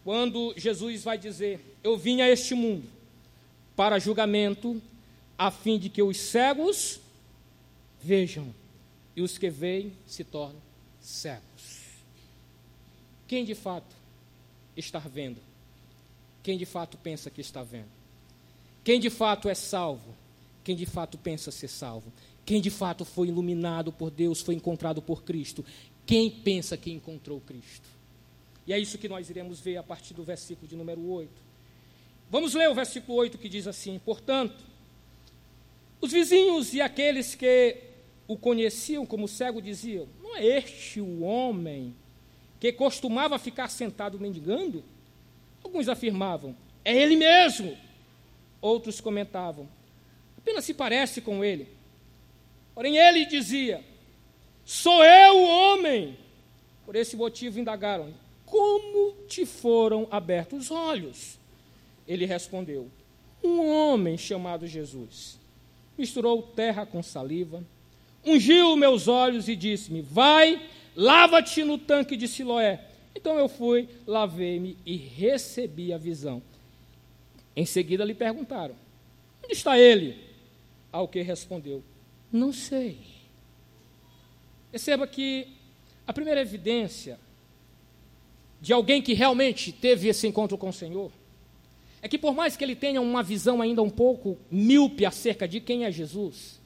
[0.03, 2.89] Quando Jesus vai dizer: Eu vim a este mundo
[3.77, 4.81] para julgamento,
[5.37, 6.99] a fim de que os cegos
[8.01, 8.55] vejam
[9.15, 10.70] e os que veem se tornem
[11.01, 11.81] cegos.
[13.27, 13.95] Quem de fato
[14.77, 15.41] está vendo?
[16.43, 17.91] Quem de fato pensa que está vendo?
[18.83, 20.15] Quem de fato é salvo?
[20.65, 22.13] Quem de fato pensa ser salvo?
[22.45, 25.65] Quem de fato foi iluminado por Deus, foi encontrado por Cristo?
[26.07, 27.89] Quem pensa que encontrou Cristo?
[28.67, 31.31] E é isso que nós iremos ver a partir do versículo de número 8.
[32.31, 34.65] Vamos ler o versículo 8 que diz assim: Portanto,
[36.01, 37.77] os vizinhos e aqueles que
[38.27, 41.93] o conheciam como cego diziam: Não é este o homem
[42.61, 44.85] que costumava ficar sentado mendigando?
[45.65, 46.55] Alguns afirmavam:
[46.85, 47.77] É ele mesmo.
[48.61, 49.69] Outros comentavam:
[50.39, 51.67] apenas se parece com ele.
[52.77, 53.85] Porém, ele dizia:
[54.65, 56.17] Sou eu o homem.
[56.87, 58.15] Por esse motivo indagaram:
[58.47, 61.39] Como te foram abertos os olhos?
[62.07, 62.89] Ele respondeu:
[63.43, 65.41] Um homem chamado Jesus
[65.99, 67.65] misturou terra com saliva,
[68.25, 70.61] ungiu meus olhos e disse-me: Vai,
[70.95, 72.85] lava-te no tanque de Siloé.
[73.15, 76.43] Então eu fui, lavei-me e recebi a visão.
[77.55, 78.75] Em seguida lhe perguntaram:
[79.43, 80.17] Onde está ele?
[80.93, 81.83] Ao que respondeu:
[82.33, 82.99] Não sei.
[84.71, 85.49] Perceba que
[86.07, 87.19] a primeira evidência
[88.61, 91.11] de alguém que realmente teve esse encontro com o Senhor
[92.03, 95.61] é que, por mais que ele tenha uma visão ainda um pouco míope acerca de
[95.61, 96.60] quem é Jesus,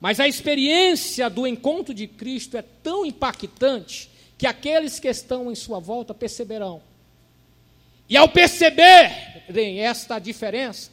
[0.00, 5.54] mas a experiência do encontro de Cristo é tão impactante que aqueles que estão em
[5.54, 6.82] sua volta perceberão.
[8.08, 10.90] E ao perceberem esta diferença,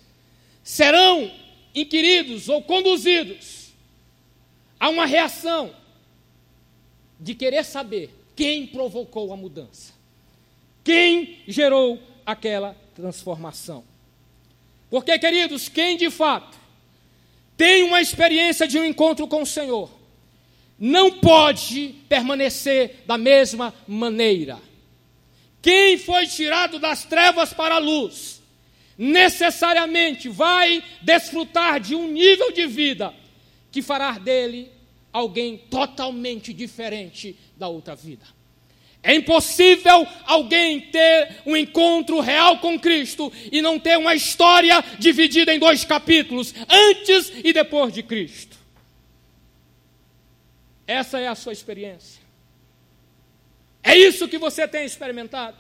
[0.62, 1.32] serão
[1.74, 3.72] inquiridos ou conduzidos
[4.78, 5.74] a uma reação
[7.20, 9.94] de querer saber quem provocou a mudança,
[10.84, 13.84] quem gerou aquela transformação.
[14.90, 16.58] Porque, queridos, quem de fato
[17.58, 19.90] tem uma experiência de um encontro com o Senhor,
[20.80, 24.60] não pode permanecer da mesma maneira.
[25.62, 28.42] Quem foi tirado das trevas para a luz,
[28.98, 33.14] necessariamente vai desfrutar de um nível de vida
[33.72, 34.72] que fará dele
[35.12, 38.37] alguém totalmente diferente da outra vida.
[39.08, 45.54] É impossível alguém ter um encontro real com Cristo e não ter uma história dividida
[45.54, 48.58] em dois capítulos, antes e depois de Cristo.
[50.86, 52.22] Essa é a sua experiência.
[53.82, 55.56] É isso que você tem experimentado.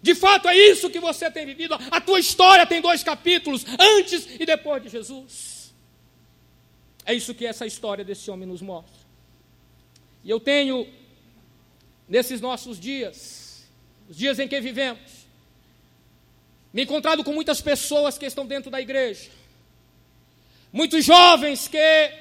[0.00, 1.76] De fato, é isso que você tem vivido.
[1.90, 5.74] A tua história tem dois capítulos, antes e depois de Jesus.
[7.04, 9.04] É isso que essa história desse homem nos mostra.
[10.24, 10.88] E eu tenho
[12.08, 13.66] nesses nossos dias,
[14.08, 15.24] os dias em que vivemos,
[16.72, 19.30] me encontrado com muitas pessoas que estão dentro da igreja,
[20.72, 22.12] muitos jovens que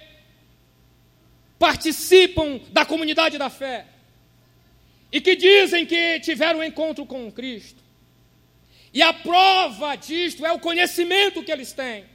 [1.57, 3.87] participam da comunidade da fé
[5.11, 7.81] e que dizem que tiveram um encontro com Cristo.
[8.93, 12.05] E a prova disto é o conhecimento que eles têm,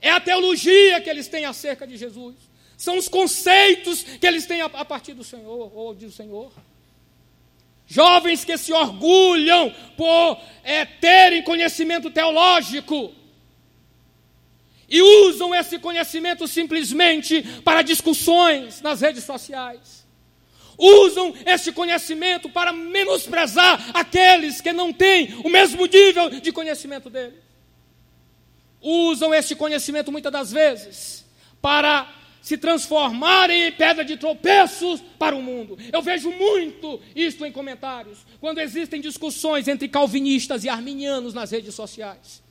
[0.00, 2.34] é a teologia que eles têm acerca de Jesus,
[2.76, 6.52] são os conceitos que eles têm a, partir do Senhor, ou do Senhor.
[7.90, 13.12] Jovens que se orgulham por é, terem conhecimento teológico
[14.88, 20.06] e usam esse conhecimento simplesmente para discussões nas redes sociais.
[20.78, 27.42] Usam esse conhecimento para menosprezar aqueles que não têm o mesmo nível de conhecimento dele.
[28.80, 31.26] Usam esse conhecimento muitas das vezes
[31.60, 32.08] para
[32.42, 35.78] se transformarem em pedra de tropeços para o mundo.
[35.92, 41.74] Eu vejo muito isto em comentários, quando existem discussões entre calvinistas e arminianos nas redes
[41.74, 42.42] sociais.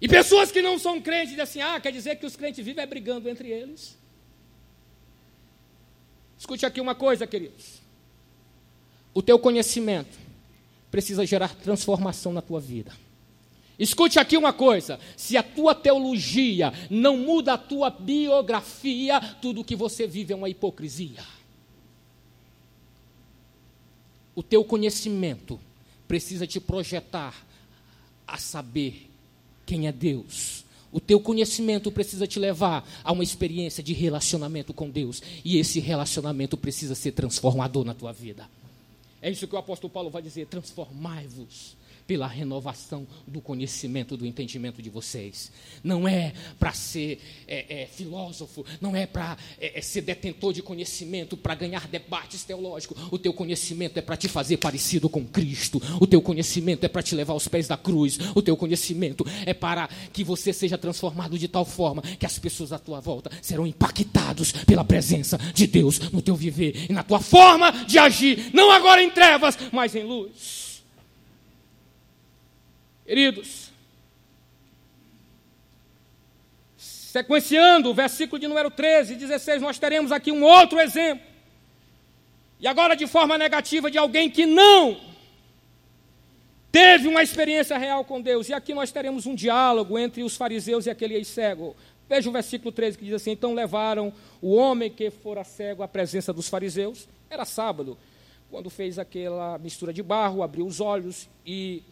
[0.00, 2.82] E pessoas que não são crentes dizem assim: ah, quer dizer que os crentes vivem
[2.82, 3.96] é brigando entre eles.
[6.38, 7.80] Escute aqui uma coisa, queridos.
[9.14, 10.18] O teu conhecimento
[10.90, 12.92] precisa gerar transformação na tua vida.
[13.78, 19.76] Escute aqui uma coisa: se a tua teologia não muda a tua biografia, tudo que
[19.76, 21.24] você vive é uma hipocrisia.
[24.34, 25.60] O teu conhecimento
[26.08, 27.34] precisa te projetar
[28.26, 29.08] a saber
[29.64, 30.64] quem é Deus.
[30.92, 35.20] O teu conhecimento precisa te levar a uma experiência de relacionamento com Deus.
[35.44, 38.48] E esse relacionamento precisa ser transformador na tua vida.
[39.20, 41.76] É isso que o apóstolo Paulo vai dizer: transformai-vos
[42.06, 45.50] pela renovação do conhecimento, do entendimento de vocês.
[45.82, 50.62] Não é para ser é, é, filósofo, não é para é, é, ser detentor de
[50.62, 52.96] conhecimento, para ganhar debates teológicos.
[53.10, 55.80] O teu conhecimento é para te fazer parecido com Cristo.
[56.00, 58.18] O teu conhecimento é para te levar aos pés da cruz.
[58.34, 62.72] O teu conhecimento é para que você seja transformado de tal forma que as pessoas
[62.72, 67.20] à tua volta serão impactados pela presença de Deus no teu viver e na tua
[67.20, 70.63] forma de agir, não agora em trevas, mas em luz.
[73.06, 73.70] Queridos,
[76.76, 81.24] sequenciando o versículo de número 13 e 16, nós teremos aqui um outro exemplo.
[82.58, 84.98] E agora de forma negativa de alguém que não
[86.72, 88.48] teve uma experiência real com Deus.
[88.48, 91.76] E aqui nós teremos um diálogo entre os fariseus e aquele ex-cego.
[92.08, 95.88] Veja o versículo 13 que diz assim: Então levaram o homem que fora cego à
[95.88, 97.06] presença dos fariseus.
[97.30, 97.98] Era sábado,
[98.50, 101.82] quando fez aquela mistura de barro, abriu os olhos e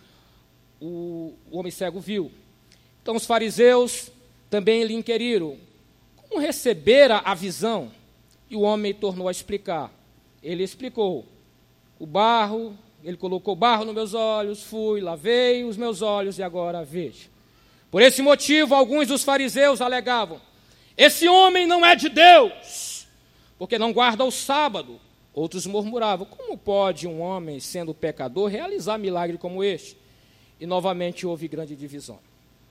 [0.82, 2.32] o, o homem cego viu.
[3.00, 4.10] Então os fariseus
[4.50, 5.56] também lhe inquiriram
[6.16, 7.92] como recebera a visão.
[8.50, 9.92] E o homem tornou a explicar.
[10.42, 11.24] Ele explicou:
[11.98, 16.84] o barro, ele colocou barro nos meus olhos, fui, lavei os meus olhos e agora
[16.84, 17.30] vejo.
[17.90, 20.40] Por esse motivo, alguns dos fariseus alegavam:
[20.96, 23.06] esse homem não é de Deus,
[23.56, 25.00] porque não guarda o sábado.
[25.32, 30.01] Outros murmuravam: como pode um homem, sendo pecador, realizar milagre como este?
[30.62, 32.20] E novamente houve grande divisão.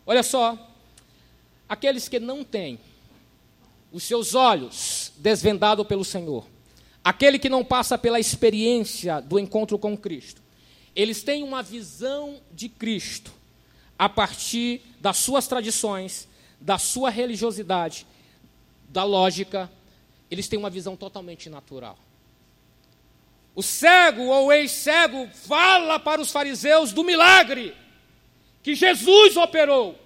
[0.05, 0.57] Olha só,
[1.67, 2.79] aqueles que não têm
[3.91, 6.47] os seus olhos desvendados pelo Senhor,
[7.03, 10.41] aquele que não passa pela experiência do encontro com Cristo,
[10.95, 13.33] eles têm uma visão de Cristo
[13.99, 16.29] a partir das suas tradições,
[16.61, 18.07] da sua religiosidade,
[18.87, 19.69] da lógica,
[20.31, 21.99] eles têm uma visão totalmente natural.
[23.53, 27.80] O cego ou ex-cego fala para os fariseus do milagre
[28.63, 29.97] que Jesus operou.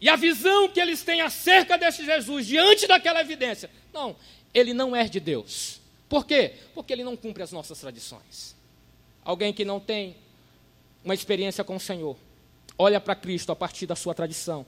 [0.00, 4.14] E a visão que eles têm acerca desse Jesus, diante daquela evidência, não,
[4.54, 5.80] ele não é de Deus.
[6.08, 6.54] Por quê?
[6.74, 8.56] Porque ele não cumpre as nossas tradições.
[9.24, 10.16] Alguém que não tem
[11.04, 12.16] uma experiência com o Senhor,
[12.78, 14.64] olha para Cristo a partir da sua tradição,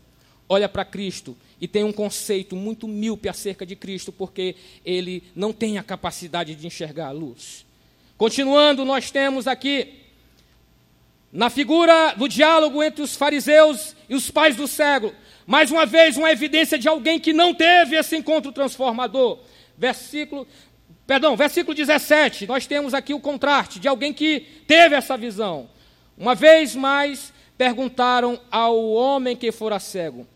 [0.48, 5.52] olha para Cristo e tem um conceito muito míope acerca de Cristo, porque ele não
[5.52, 7.64] tem a capacidade de enxergar a luz.
[8.18, 9.94] Continuando, nós temos aqui,
[11.32, 15.12] na figura do diálogo entre os fariseus e os pais do cego,
[15.46, 19.38] mais uma vez, uma evidência de alguém que não teve esse encontro transformador.
[19.76, 20.46] Versículo,
[21.06, 25.68] perdão, versículo 17, nós temos aqui o contraste de alguém que teve essa visão.
[26.16, 30.26] Uma vez mais, perguntaram ao homem que fora cego: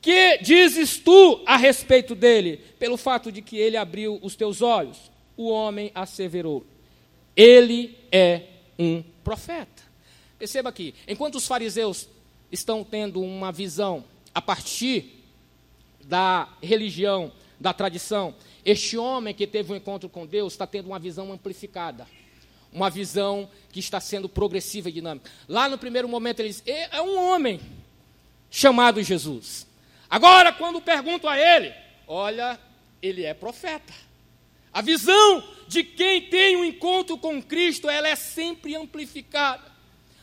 [0.00, 2.60] Que dizes tu a respeito dele?
[2.78, 5.10] Pelo fato de que ele abriu os teus olhos.
[5.36, 6.64] O homem asseverou:
[7.36, 8.42] Ele é
[8.78, 9.91] um profeta.
[10.42, 12.08] Perceba aqui, enquanto os fariseus
[12.50, 15.22] estão tendo uma visão a partir
[16.02, 17.30] da religião,
[17.60, 18.34] da tradição,
[18.64, 22.08] este homem que teve um encontro com Deus está tendo uma visão amplificada,
[22.72, 25.30] uma visão que está sendo progressiva e dinâmica.
[25.46, 27.60] Lá no primeiro momento ele diz: é, um homem
[28.50, 29.64] chamado Jesus.
[30.10, 31.72] Agora, quando pergunto a ele,
[32.04, 32.58] olha,
[33.00, 33.94] ele é profeta.
[34.72, 39.70] A visão de quem tem um encontro com Cristo, ela é sempre amplificada.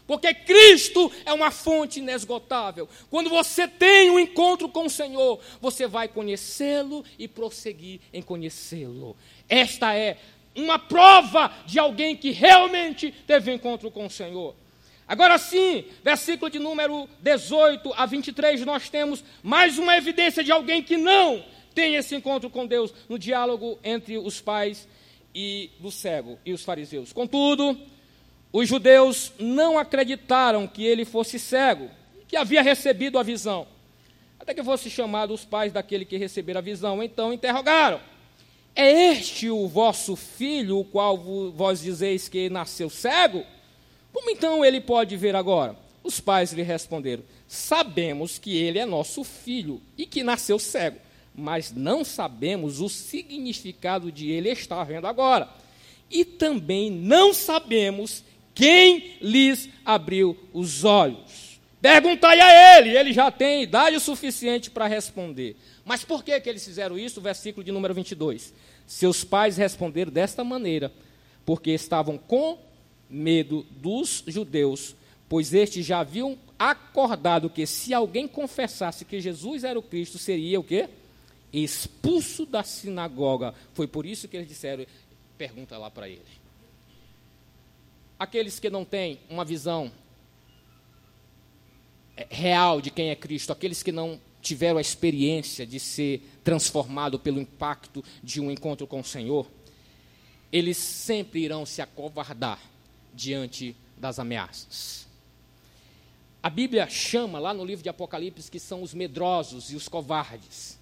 [0.10, 2.90] Porque Cristo é uma fonte inesgotável.
[3.12, 9.16] Quando você tem um encontro com o Senhor, você vai conhecê-lo e prosseguir em conhecê-lo.
[9.48, 10.18] Esta é
[10.56, 14.56] uma prova de alguém que realmente teve um encontro com o Senhor.
[15.08, 20.82] Agora sim, versículo de número 18 a 23, nós temos mais uma evidência de alguém
[20.82, 21.46] que não
[21.76, 24.88] tem esse encontro com Deus no diálogo entre os pais
[25.36, 27.14] e do cego e os fariseus.
[27.14, 27.78] Contudo,
[28.52, 31.90] os judeus não acreditaram que ele fosse cego,
[32.28, 33.68] que havia recebido a visão.
[34.40, 37.04] Até que fosse chamado os pais daquele que recebera a visão.
[37.04, 38.00] Então interrogaram:
[38.76, 41.18] É este o vosso filho, o qual
[41.52, 43.46] vós dizeis que nasceu cego?
[44.12, 45.76] Como então ele pode ver agora?
[46.04, 50.98] Os pais lhe responderam: Sabemos que ele é nosso filho e que nasceu cego,
[51.36, 55.48] mas não sabemos o significado de ele estar vendo agora.
[56.10, 58.24] E também não sabemos
[58.60, 61.62] quem lhes abriu os olhos?
[61.82, 65.56] Perguntai a ele, ele já tem idade suficiente para responder.
[65.86, 67.22] Mas por que, que eles fizeram isso?
[67.22, 68.54] Versículo de número 22.
[68.86, 70.92] Seus pais responderam desta maneira,
[71.46, 72.60] porque estavam com
[73.10, 74.94] medo dos judeus,
[75.30, 80.60] pois estes já haviam acordado que se alguém confessasse que Jesus era o Cristo, seria
[80.60, 80.90] o quê?
[81.54, 83.54] Expulso da sinagoga.
[83.74, 84.86] Foi por isso que eles disseram,
[85.38, 86.39] pergunta lá para ele
[88.20, 89.90] aqueles que não têm uma visão
[92.18, 97.18] é, real de quem é Cristo, aqueles que não tiveram a experiência de ser transformado
[97.18, 99.50] pelo impacto de um encontro com o Senhor,
[100.52, 102.60] eles sempre irão se acovardar
[103.14, 105.08] diante das ameaças.
[106.42, 110.80] A Bíblia chama lá no livro de Apocalipse que são os medrosos e os covardes.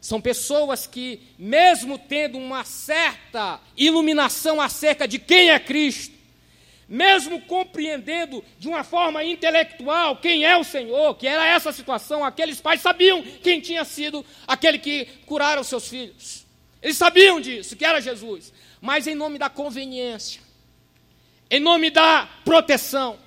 [0.00, 6.15] São pessoas que, mesmo tendo uma certa iluminação acerca de quem é Cristo,
[6.88, 12.60] mesmo compreendendo de uma forma intelectual quem é o Senhor, que era essa situação, aqueles
[12.60, 16.46] pais sabiam quem tinha sido aquele que curara os seus filhos.
[16.80, 18.52] Eles sabiam disso, que era Jesus.
[18.80, 20.40] Mas em nome da conveniência,
[21.50, 23.18] em nome da proteção,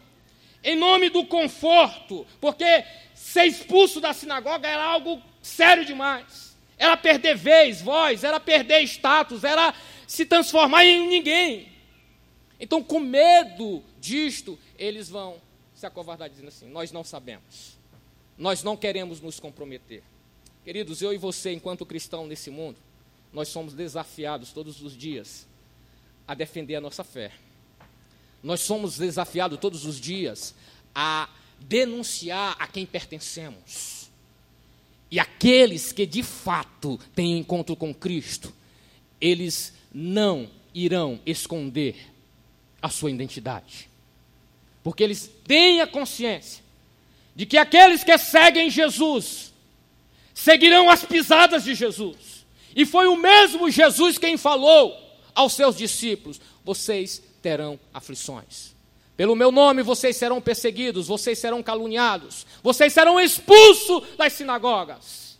[0.63, 6.57] em nome do conforto, porque ser expulso da sinagoga era algo sério demais.
[6.77, 9.73] Era perder vez, voz, era perder status, era
[10.07, 11.68] se transformar em ninguém.
[12.59, 15.41] Então, com medo disto, eles vão
[15.73, 17.77] se acovardar dizendo assim: Nós não sabemos.
[18.37, 20.01] nós não queremos nos comprometer.
[20.63, 22.77] Queridos, eu e você, enquanto cristão nesse mundo,
[23.33, 25.47] nós somos desafiados todos os dias
[26.27, 27.31] a defender a nossa fé.
[28.43, 30.53] Nós somos desafiados todos os dias
[30.93, 31.29] a
[31.59, 34.09] denunciar a quem pertencemos.
[35.11, 38.53] E aqueles que de fato têm encontro com Cristo,
[39.19, 41.95] eles não irão esconder
[42.81, 43.89] a sua identidade.
[44.83, 46.63] Porque eles têm a consciência
[47.35, 49.53] de que aqueles que seguem Jesus
[50.33, 52.45] seguirão as pisadas de Jesus.
[52.75, 54.97] E foi o mesmo Jesus quem falou
[55.35, 58.75] aos seus discípulos: vocês terão aflições.
[59.17, 65.37] Pelo meu nome vocês serão perseguidos, vocês serão caluniados, vocês serão expulsos das sinagogas.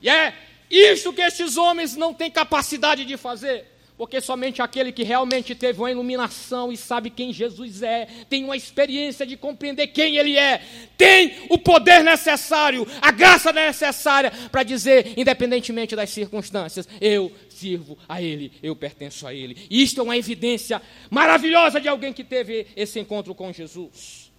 [0.00, 0.32] E é
[0.70, 3.73] isto que estes homens não têm capacidade de fazer.
[3.96, 8.56] Porque somente aquele que realmente teve uma iluminação e sabe quem Jesus é, tem uma
[8.56, 10.60] experiência de compreender quem Ele é,
[10.98, 18.20] tem o poder necessário, a graça necessária para dizer, independentemente das circunstâncias, eu sirvo a
[18.20, 19.64] Ele, eu pertenço a Ele.
[19.70, 24.32] Isto é uma evidência maravilhosa de alguém que teve esse encontro com Jesus.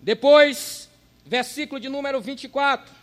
[0.00, 0.90] Depois,
[1.24, 2.97] versículo de número 24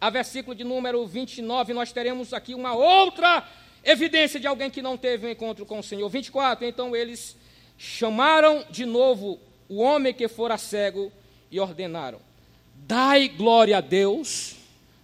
[0.00, 3.46] a versículo de número 29, nós teremos aqui uma outra
[3.84, 6.08] evidência de alguém que não teve um encontro com o Senhor.
[6.08, 7.36] 24, então eles
[7.76, 9.38] chamaram de novo
[9.68, 11.12] o homem que fora cego
[11.50, 12.20] e ordenaram:
[12.74, 14.56] Dai glória a Deus,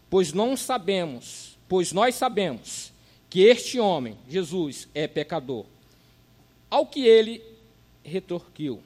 [0.09, 2.93] pois não sabemos, pois nós sabemos
[3.29, 5.67] que este homem, Jesus, é pecador.
[6.71, 7.43] Ao que ele
[8.05, 8.81] retorquiu: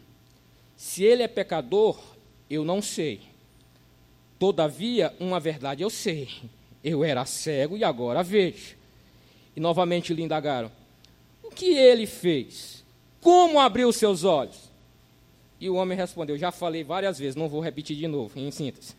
[0.76, 1.98] Se ele é pecador,
[2.48, 3.27] eu não sei.
[4.38, 6.28] Todavia, uma verdade eu sei:
[6.82, 8.76] eu era cego e agora vejo.
[9.56, 10.70] E novamente lhe indagaram:
[11.42, 12.84] O que ele fez?
[13.20, 14.70] Como abriu seus olhos?
[15.60, 18.94] E o homem respondeu: Já falei várias vezes, não vou repetir de novo, em síntese.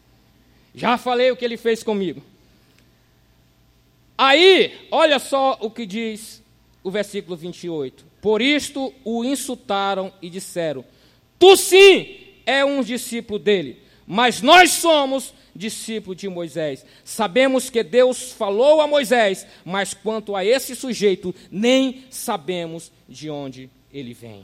[0.75, 2.21] Já falei o que ele fez comigo.
[4.17, 6.43] Aí, olha só o que diz
[6.83, 8.05] o versículo 28.
[8.21, 10.83] Por isto o insultaram e disseram:
[11.39, 16.83] Tu sim é um discípulo dele mas nós somos discípulos de Moisés.
[17.05, 23.69] Sabemos que Deus falou a Moisés, mas quanto a esse sujeito, nem sabemos de onde
[23.93, 24.43] ele vem.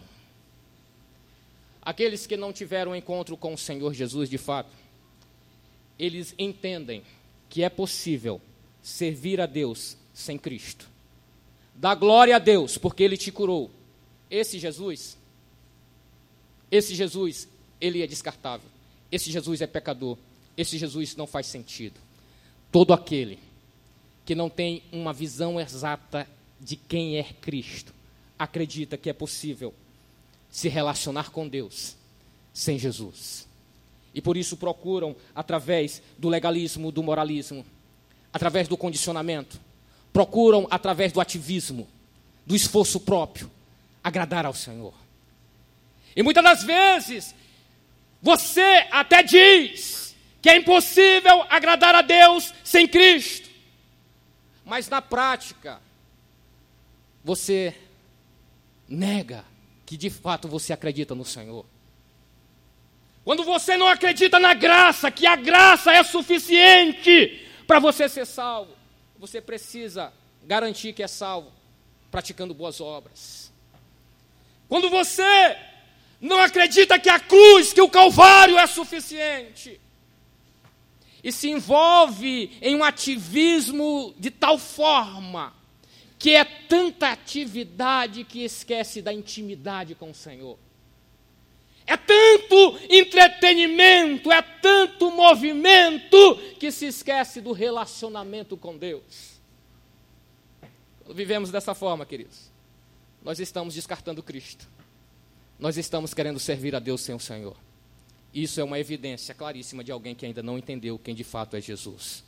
[1.81, 4.69] Aqueles que não tiveram encontro com o Senhor Jesus de fato,
[5.97, 7.01] eles entendem
[7.49, 8.39] que é possível
[8.83, 10.87] servir a Deus sem Cristo.
[11.73, 13.71] Dá glória a Deus, porque Ele te curou.
[14.29, 15.17] Esse Jesus,
[16.69, 17.47] esse Jesus,
[17.81, 18.74] ele é descartável.
[19.11, 20.17] Esse Jesus é pecador.
[20.57, 21.99] Esse Jesus não faz sentido.
[22.71, 23.39] Todo aquele
[24.25, 26.27] que não tem uma visão exata
[26.59, 27.93] de quem é Cristo
[28.37, 29.73] acredita que é possível
[30.49, 31.95] se relacionar com Deus
[32.53, 33.47] sem Jesus.
[34.13, 37.65] E por isso procuram, através do legalismo, do moralismo,
[38.31, 39.59] através do condicionamento,
[40.13, 41.87] procuram, através do ativismo,
[42.45, 43.51] do esforço próprio,
[44.01, 44.93] agradar ao Senhor.
[46.15, 47.35] E muitas das vezes
[48.25, 53.47] você até diz que é impossível agradar a Deus sem Cristo.
[54.65, 55.79] Mas na prática,
[57.23, 57.75] você
[58.89, 59.45] nega
[59.85, 61.67] que de fato você acredita no Senhor.
[63.23, 68.71] Quando você não acredita na graça, que a graça é suficiente para você ser salvo,
[69.19, 70.11] você precisa
[70.43, 71.51] garantir que é salvo
[72.09, 73.53] praticando boas obras.
[74.67, 75.74] Quando você
[76.25, 79.79] não acredita que a cruz, que o Calvário é suficiente.
[81.23, 85.53] E se envolve em um ativismo de tal forma
[86.17, 90.57] que é tanta atividade que esquece da intimidade com o Senhor.
[91.85, 99.39] É tanto entretenimento, é tanto movimento que se esquece do relacionamento com Deus.
[101.07, 102.51] Vivemos dessa forma, queridos,
[103.21, 104.74] nós estamos descartando Cristo
[105.59, 107.55] nós estamos querendo servir a Deus sem o Senhor.
[108.33, 111.61] Isso é uma evidência claríssima de alguém que ainda não entendeu quem de fato é
[111.61, 112.23] Jesus.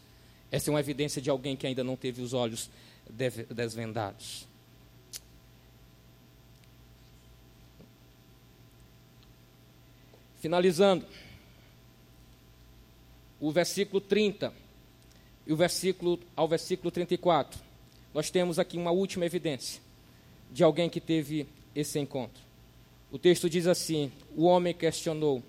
[0.49, 2.69] Essa é uma evidência de alguém que ainda não teve os olhos
[3.09, 4.47] desvendados.
[10.39, 11.05] Finalizando,
[13.39, 14.53] o versículo 30
[15.45, 17.59] e o versículo ao versículo 34.
[18.13, 19.81] Nós temos aqui uma última evidência
[20.51, 22.46] de alguém que teve esse encontro.
[23.11, 25.41] O texto diz assim: O homem questionou.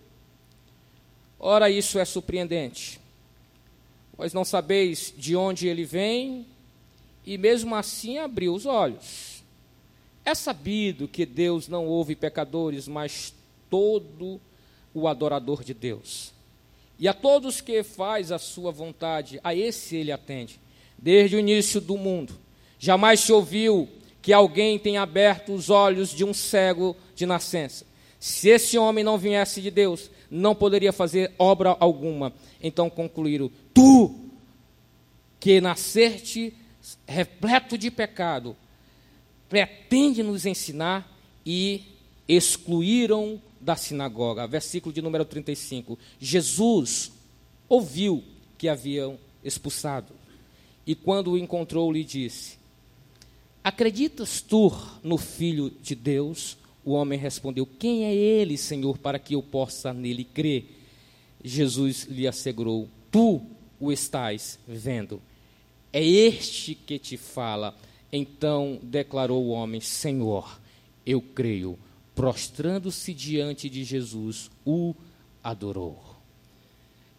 [1.38, 3.00] Ora, isso é surpreendente.
[4.16, 6.46] Pois não sabeis de onde ele vem,
[7.24, 9.42] e mesmo assim abriu os olhos.
[10.24, 13.32] É sabido que Deus não ouve pecadores, mas
[13.70, 14.40] todo
[14.92, 16.32] o adorador de Deus.
[16.98, 20.58] E a todos que faz a sua vontade, a esse ele atende.
[20.98, 22.34] Desde o início do mundo,
[22.78, 23.88] jamais se ouviu
[24.20, 27.84] que alguém tenha aberto os olhos de um cego de nascença.
[28.20, 32.32] Se esse homem não viesse de Deus, não poderia fazer obra alguma.
[32.62, 34.14] Então concluíram: Tu,
[35.38, 36.54] que nasceste
[37.06, 38.56] repleto de pecado,
[39.48, 41.12] pretende nos ensinar
[41.44, 41.82] e
[42.28, 44.46] excluíram da sinagoga.
[44.46, 45.98] Versículo de número 35.
[46.20, 47.12] Jesus
[47.68, 48.22] ouviu
[48.56, 50.12] que haviam expulsado
[50.86, 52.58] e quando o encontrou lhe disse:
[53.62, 56.56] Acreditas tu no Filho de Deus?
[56.88, 60.64] O homem respondeu: Quem é ele, Senhor, para que eu possa nele crer?
[61.44, 63.42] Jesus lhe assegurou: Tu
[63.78, 65.20] o estás vendo.
[65.92, 67.76] É este que te fala.
[68.10, 70.58] Então declarou o homem: Senhor,
[71.04, 71.78] eu creio.
[72.14, 74.94] Prostrando-se diante de Jesus, o
[75.44, 76.02] adorou.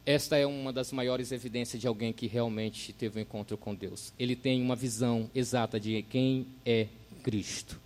[0.04, 4.14] Esta é uma das maiores evidências de alguém que realmente teve um encontro com Deus.
[4.18, 6.88] Ele tem uma visão exata de quem é
[7.22, 7.80] Cristo.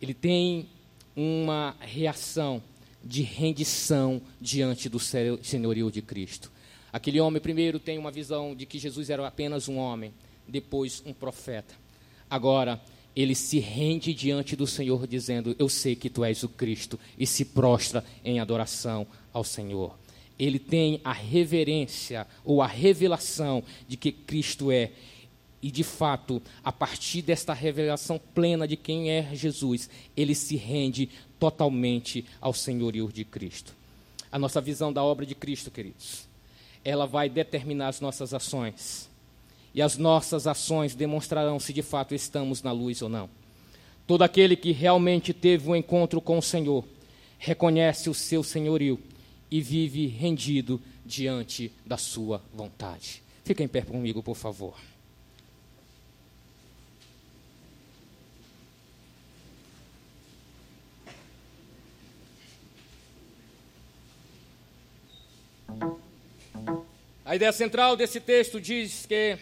[0.00, 0.68] Ele tem
[1.14, 2.62] uma reação
[3.04, 6.50] de rendição diante do senhorio de Cristo.
[6.92, 10.12] Aquele homem primeiro tem uma visão de que Jesus era apenas um homem,
[10.46, 11.74] depois um profeta.
[12.28, 12.80] Agora,
[13.14, 17.26] ele se rende diante do Senhor, dizendo: Eu sei que tu és o Cristo, e
[17.26, 19.98] se prostra em adoração ao Senhor.
[20.38, 24.90] Ele tem a reverência ou a revelação de que Cristo é.
[25.62, 31.10] E de fato, a partir desta revelação plena de quem é Jesus, ele se rende
[31.38, 33.74] totalmente ao senhorio de Cristo.
[34.32, 36.26] A nossa visão da obra de Cristo, queridos,
[36.84, 39.10] ela vai determinar as nossas ações.
[39.74, 43.28] E as nossas ações demonstrarão se de fato estamos na luz ou não.
[44.06, 46.84] Todo aquele que realmente teve um encontro com o Senhor,
[47.38, 48.98] reconhece o seu senhorio
[49.50, 53.22] e vive rendido diante da sua vontade.
[53.44, 54.74] Fica em pé comigo, por favor.
[67.24, 69.38] A ideia central desse texto diz que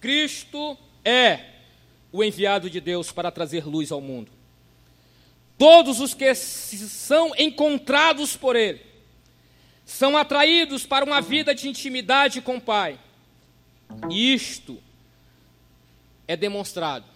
[0.00, 1.46] Cristo é
[2.12, 4.30] o enviado de Deus para trazer luz ao mundo.
[5.58, 8.80] Todos os que são encontrados por Ele
[9.84, 12.98] são atraídos para uma vida de intimidade com o Pai.
[14.10, 14.80] E isto
[16.26, 17.06] é demonstrado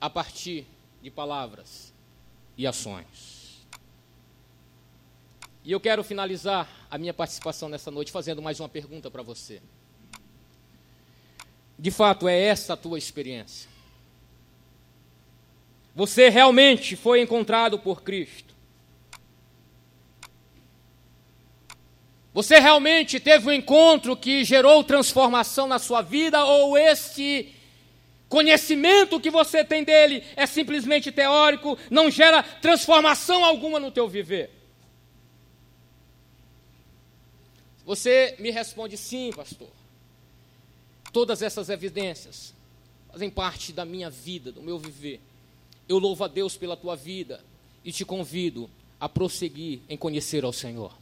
[0.00, 0.66] a partir
[1.02, 1.92] de palavras
[2.56, 3.25] e ações.
[5.66, 9.60] E eu quero finalizar a minha participação nessa noite fazendo mais uma pergunta para você.
[11.76, 13.68] De fato, é essa a tua experiência?
[15.92, 18.54] Você realmente foi encontrado por Cristo?
[22.32, 27.52] Você realmente teve um encontro que gerou transformação na sua vida ou este
[28.28, 34.55] conhecimento que você tem dele é simplesmente teórico, não gera transformação alguma no teu viver?
[37.86, 39.68] Você me responde sim, pastor.
[41.12, 42.52] Todas essas evidências
[43.08, 45.20] fazem parte da minha vida, do meu viver.
[45.88, 47.42] Eu louvo a Deus pela tua vida
[47.84, 48.68] e te convido
[48.98, 50.92] a prosseguir em conhecer ao Senhor.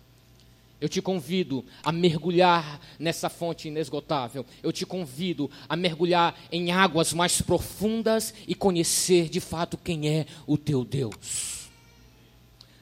[0.79, 4.45] Eu te convido a mergulhar nessa fonte inesgotável.
[4.63, 10.27] Eu te convido a mergulhar em águas mais profundas e conhecer de fato quem é
[10.47, 11.71] o teu Deus.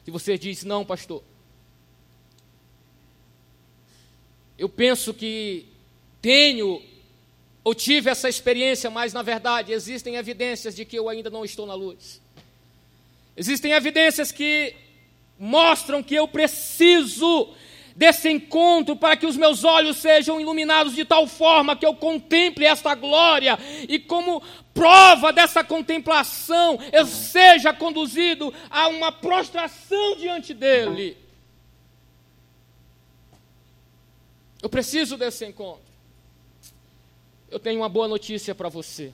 [0.03, 1.23] Se você diz, não, pastor,
[4.63, 5.65] eu penso que
[6.21, 6.81] tenho
[7.65, 11.65] ou tive essa experiência, mas na verdade existem evidências de que eu ainda não estou
[11.65, 12.21] na luz.
[13.35, 14.73] Existem evidências que
[15.37, 17.53] mostram que eu preciso
[17.93, 22.65] desse encontro para que os meus olhos sejam iluminados de tal forma que eu contemple
[22.65, 23.59] esta glória
[23.89, 24.41] e como
[24.73, 31.22] prova dessa contemplação eu seja conduzido a uma prostração diante dele.
[34.63, 35.83] Eu preciso desse encontro.
[37.51, 39.11] Eu tenho uma boa notícia para você.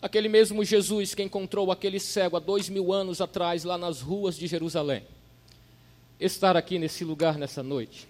[0.00, 4.38] Aquele mesmo Jesus que encontrou aquele cego há dois mil anos atrás, lá nas ruas
[4.38, 5.02] de Jerusalém,
[6.20, 8.06] estar aqui nesse lugar nessa noite.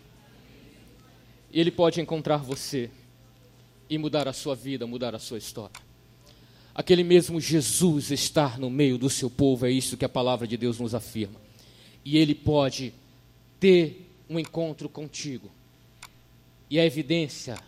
[1.51, 2.91] E Ele pode encontrar você
[3.89, 5.81] e mudar a sua vida, mudar a sua história.
[6.75, 10.59] Aquele mesmo Jesus estar no meio do seu povo, é isso que a palavra de
[10.59, 11.41] Deus nos afirma.
[12.05, 12.93] E Ele pode
[13.59, 15.51] ter um encontro contigo
[16.71, 17.59] e a evidência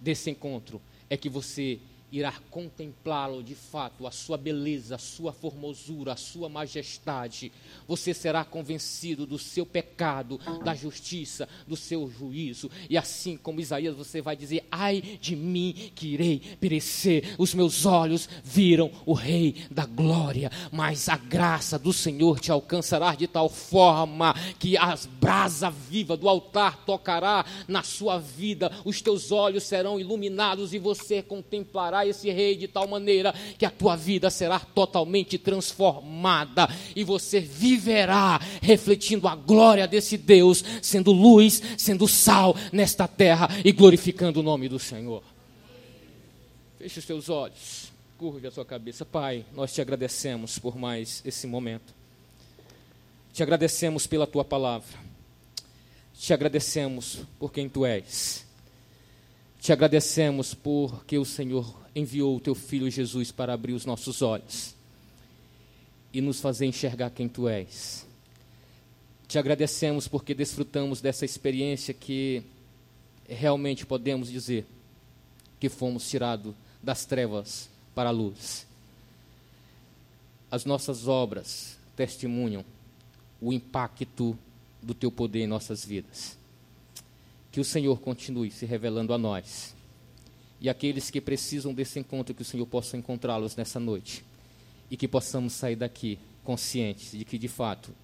[0.00, 1.78] desse encontro é que você
[2.12, 7.52] irá contemplá-lo de fato, a sua beleza, a sua formosura, a sua majestade.
[7.86, 12.70] Você será convencido do seu pecado, da justiça, do seu juízo.
[12.88, 17.34] E assim como Isaías, você vai dizer: Ai de mim que irei perecer.
[17.38, 23.14] Os meus olhos viram o Rei da glória, mas a graça do Senhor te alcançará
[23.14, 29.30] de tal forma que as brasa viva do altar tocará na sua vida, os teus
[29.30, 34.30] olhos serão iluminados e você contemplará esse rei de tal maneira que a tua vida
[34.30, 42.54] será totalmente transformada e você viverá refletindo a glória desse Deus, sendo luz, sendo sal
[42.72, 45.22] nesta terra e glorificando o nome do Senhor.
[46.78, 49.04] Feche os teus olhos, curve a sua cabeça.
[49.04, 51.94] Pai, nós te agradecemos por mais esse momento.
[53.32, 54.98] Te agradecemos pela tua palavra.
[56.18, 58.44] Te agradecemos por quem tu és.
[59.60, 64.74] Te agradecemos porque o Senhor enviou o teu filho Jesus para abrir os nossos olhos
[66.12, 68.06] e nos fazer enxergar quem tu és.
[69.28, 72.42] Te agradecemos porque desfrutamos dessa experiência que
[73.28, 74.66] realmente podemos dizer
[75.60, 78.66] que fomos tirados das trevas para a luz.
[80.50, 82.64] As nossas obras testemunham
[83.40, 84.36] o impacto
[84.82, 86.36] do teu poder em nossas vidas.
[87.52, 89.74] Que o Senhor continue se revelando a nós.
[90.60, 94.24] E aqueles que precisam desse encontro, que o Senhor possa encontrá-los nessa noite.
[94.90, 97.94] E que possamos sair daqui conscientes de que, de fato,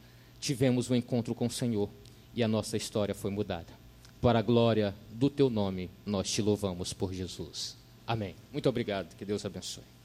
[0.40, 1.90] tivemos um encontro com o Senhor
[2.34, 3.72] e a nossa história foi mudada.
[4.20, 7.76] Para a glória do teu nome, nós te louvamos por Jesus.
[8.06, 8.34] Amém.
[8.52, 9.14] Muito obrigado.
[9.16, 9.95] Que Deus abençoe.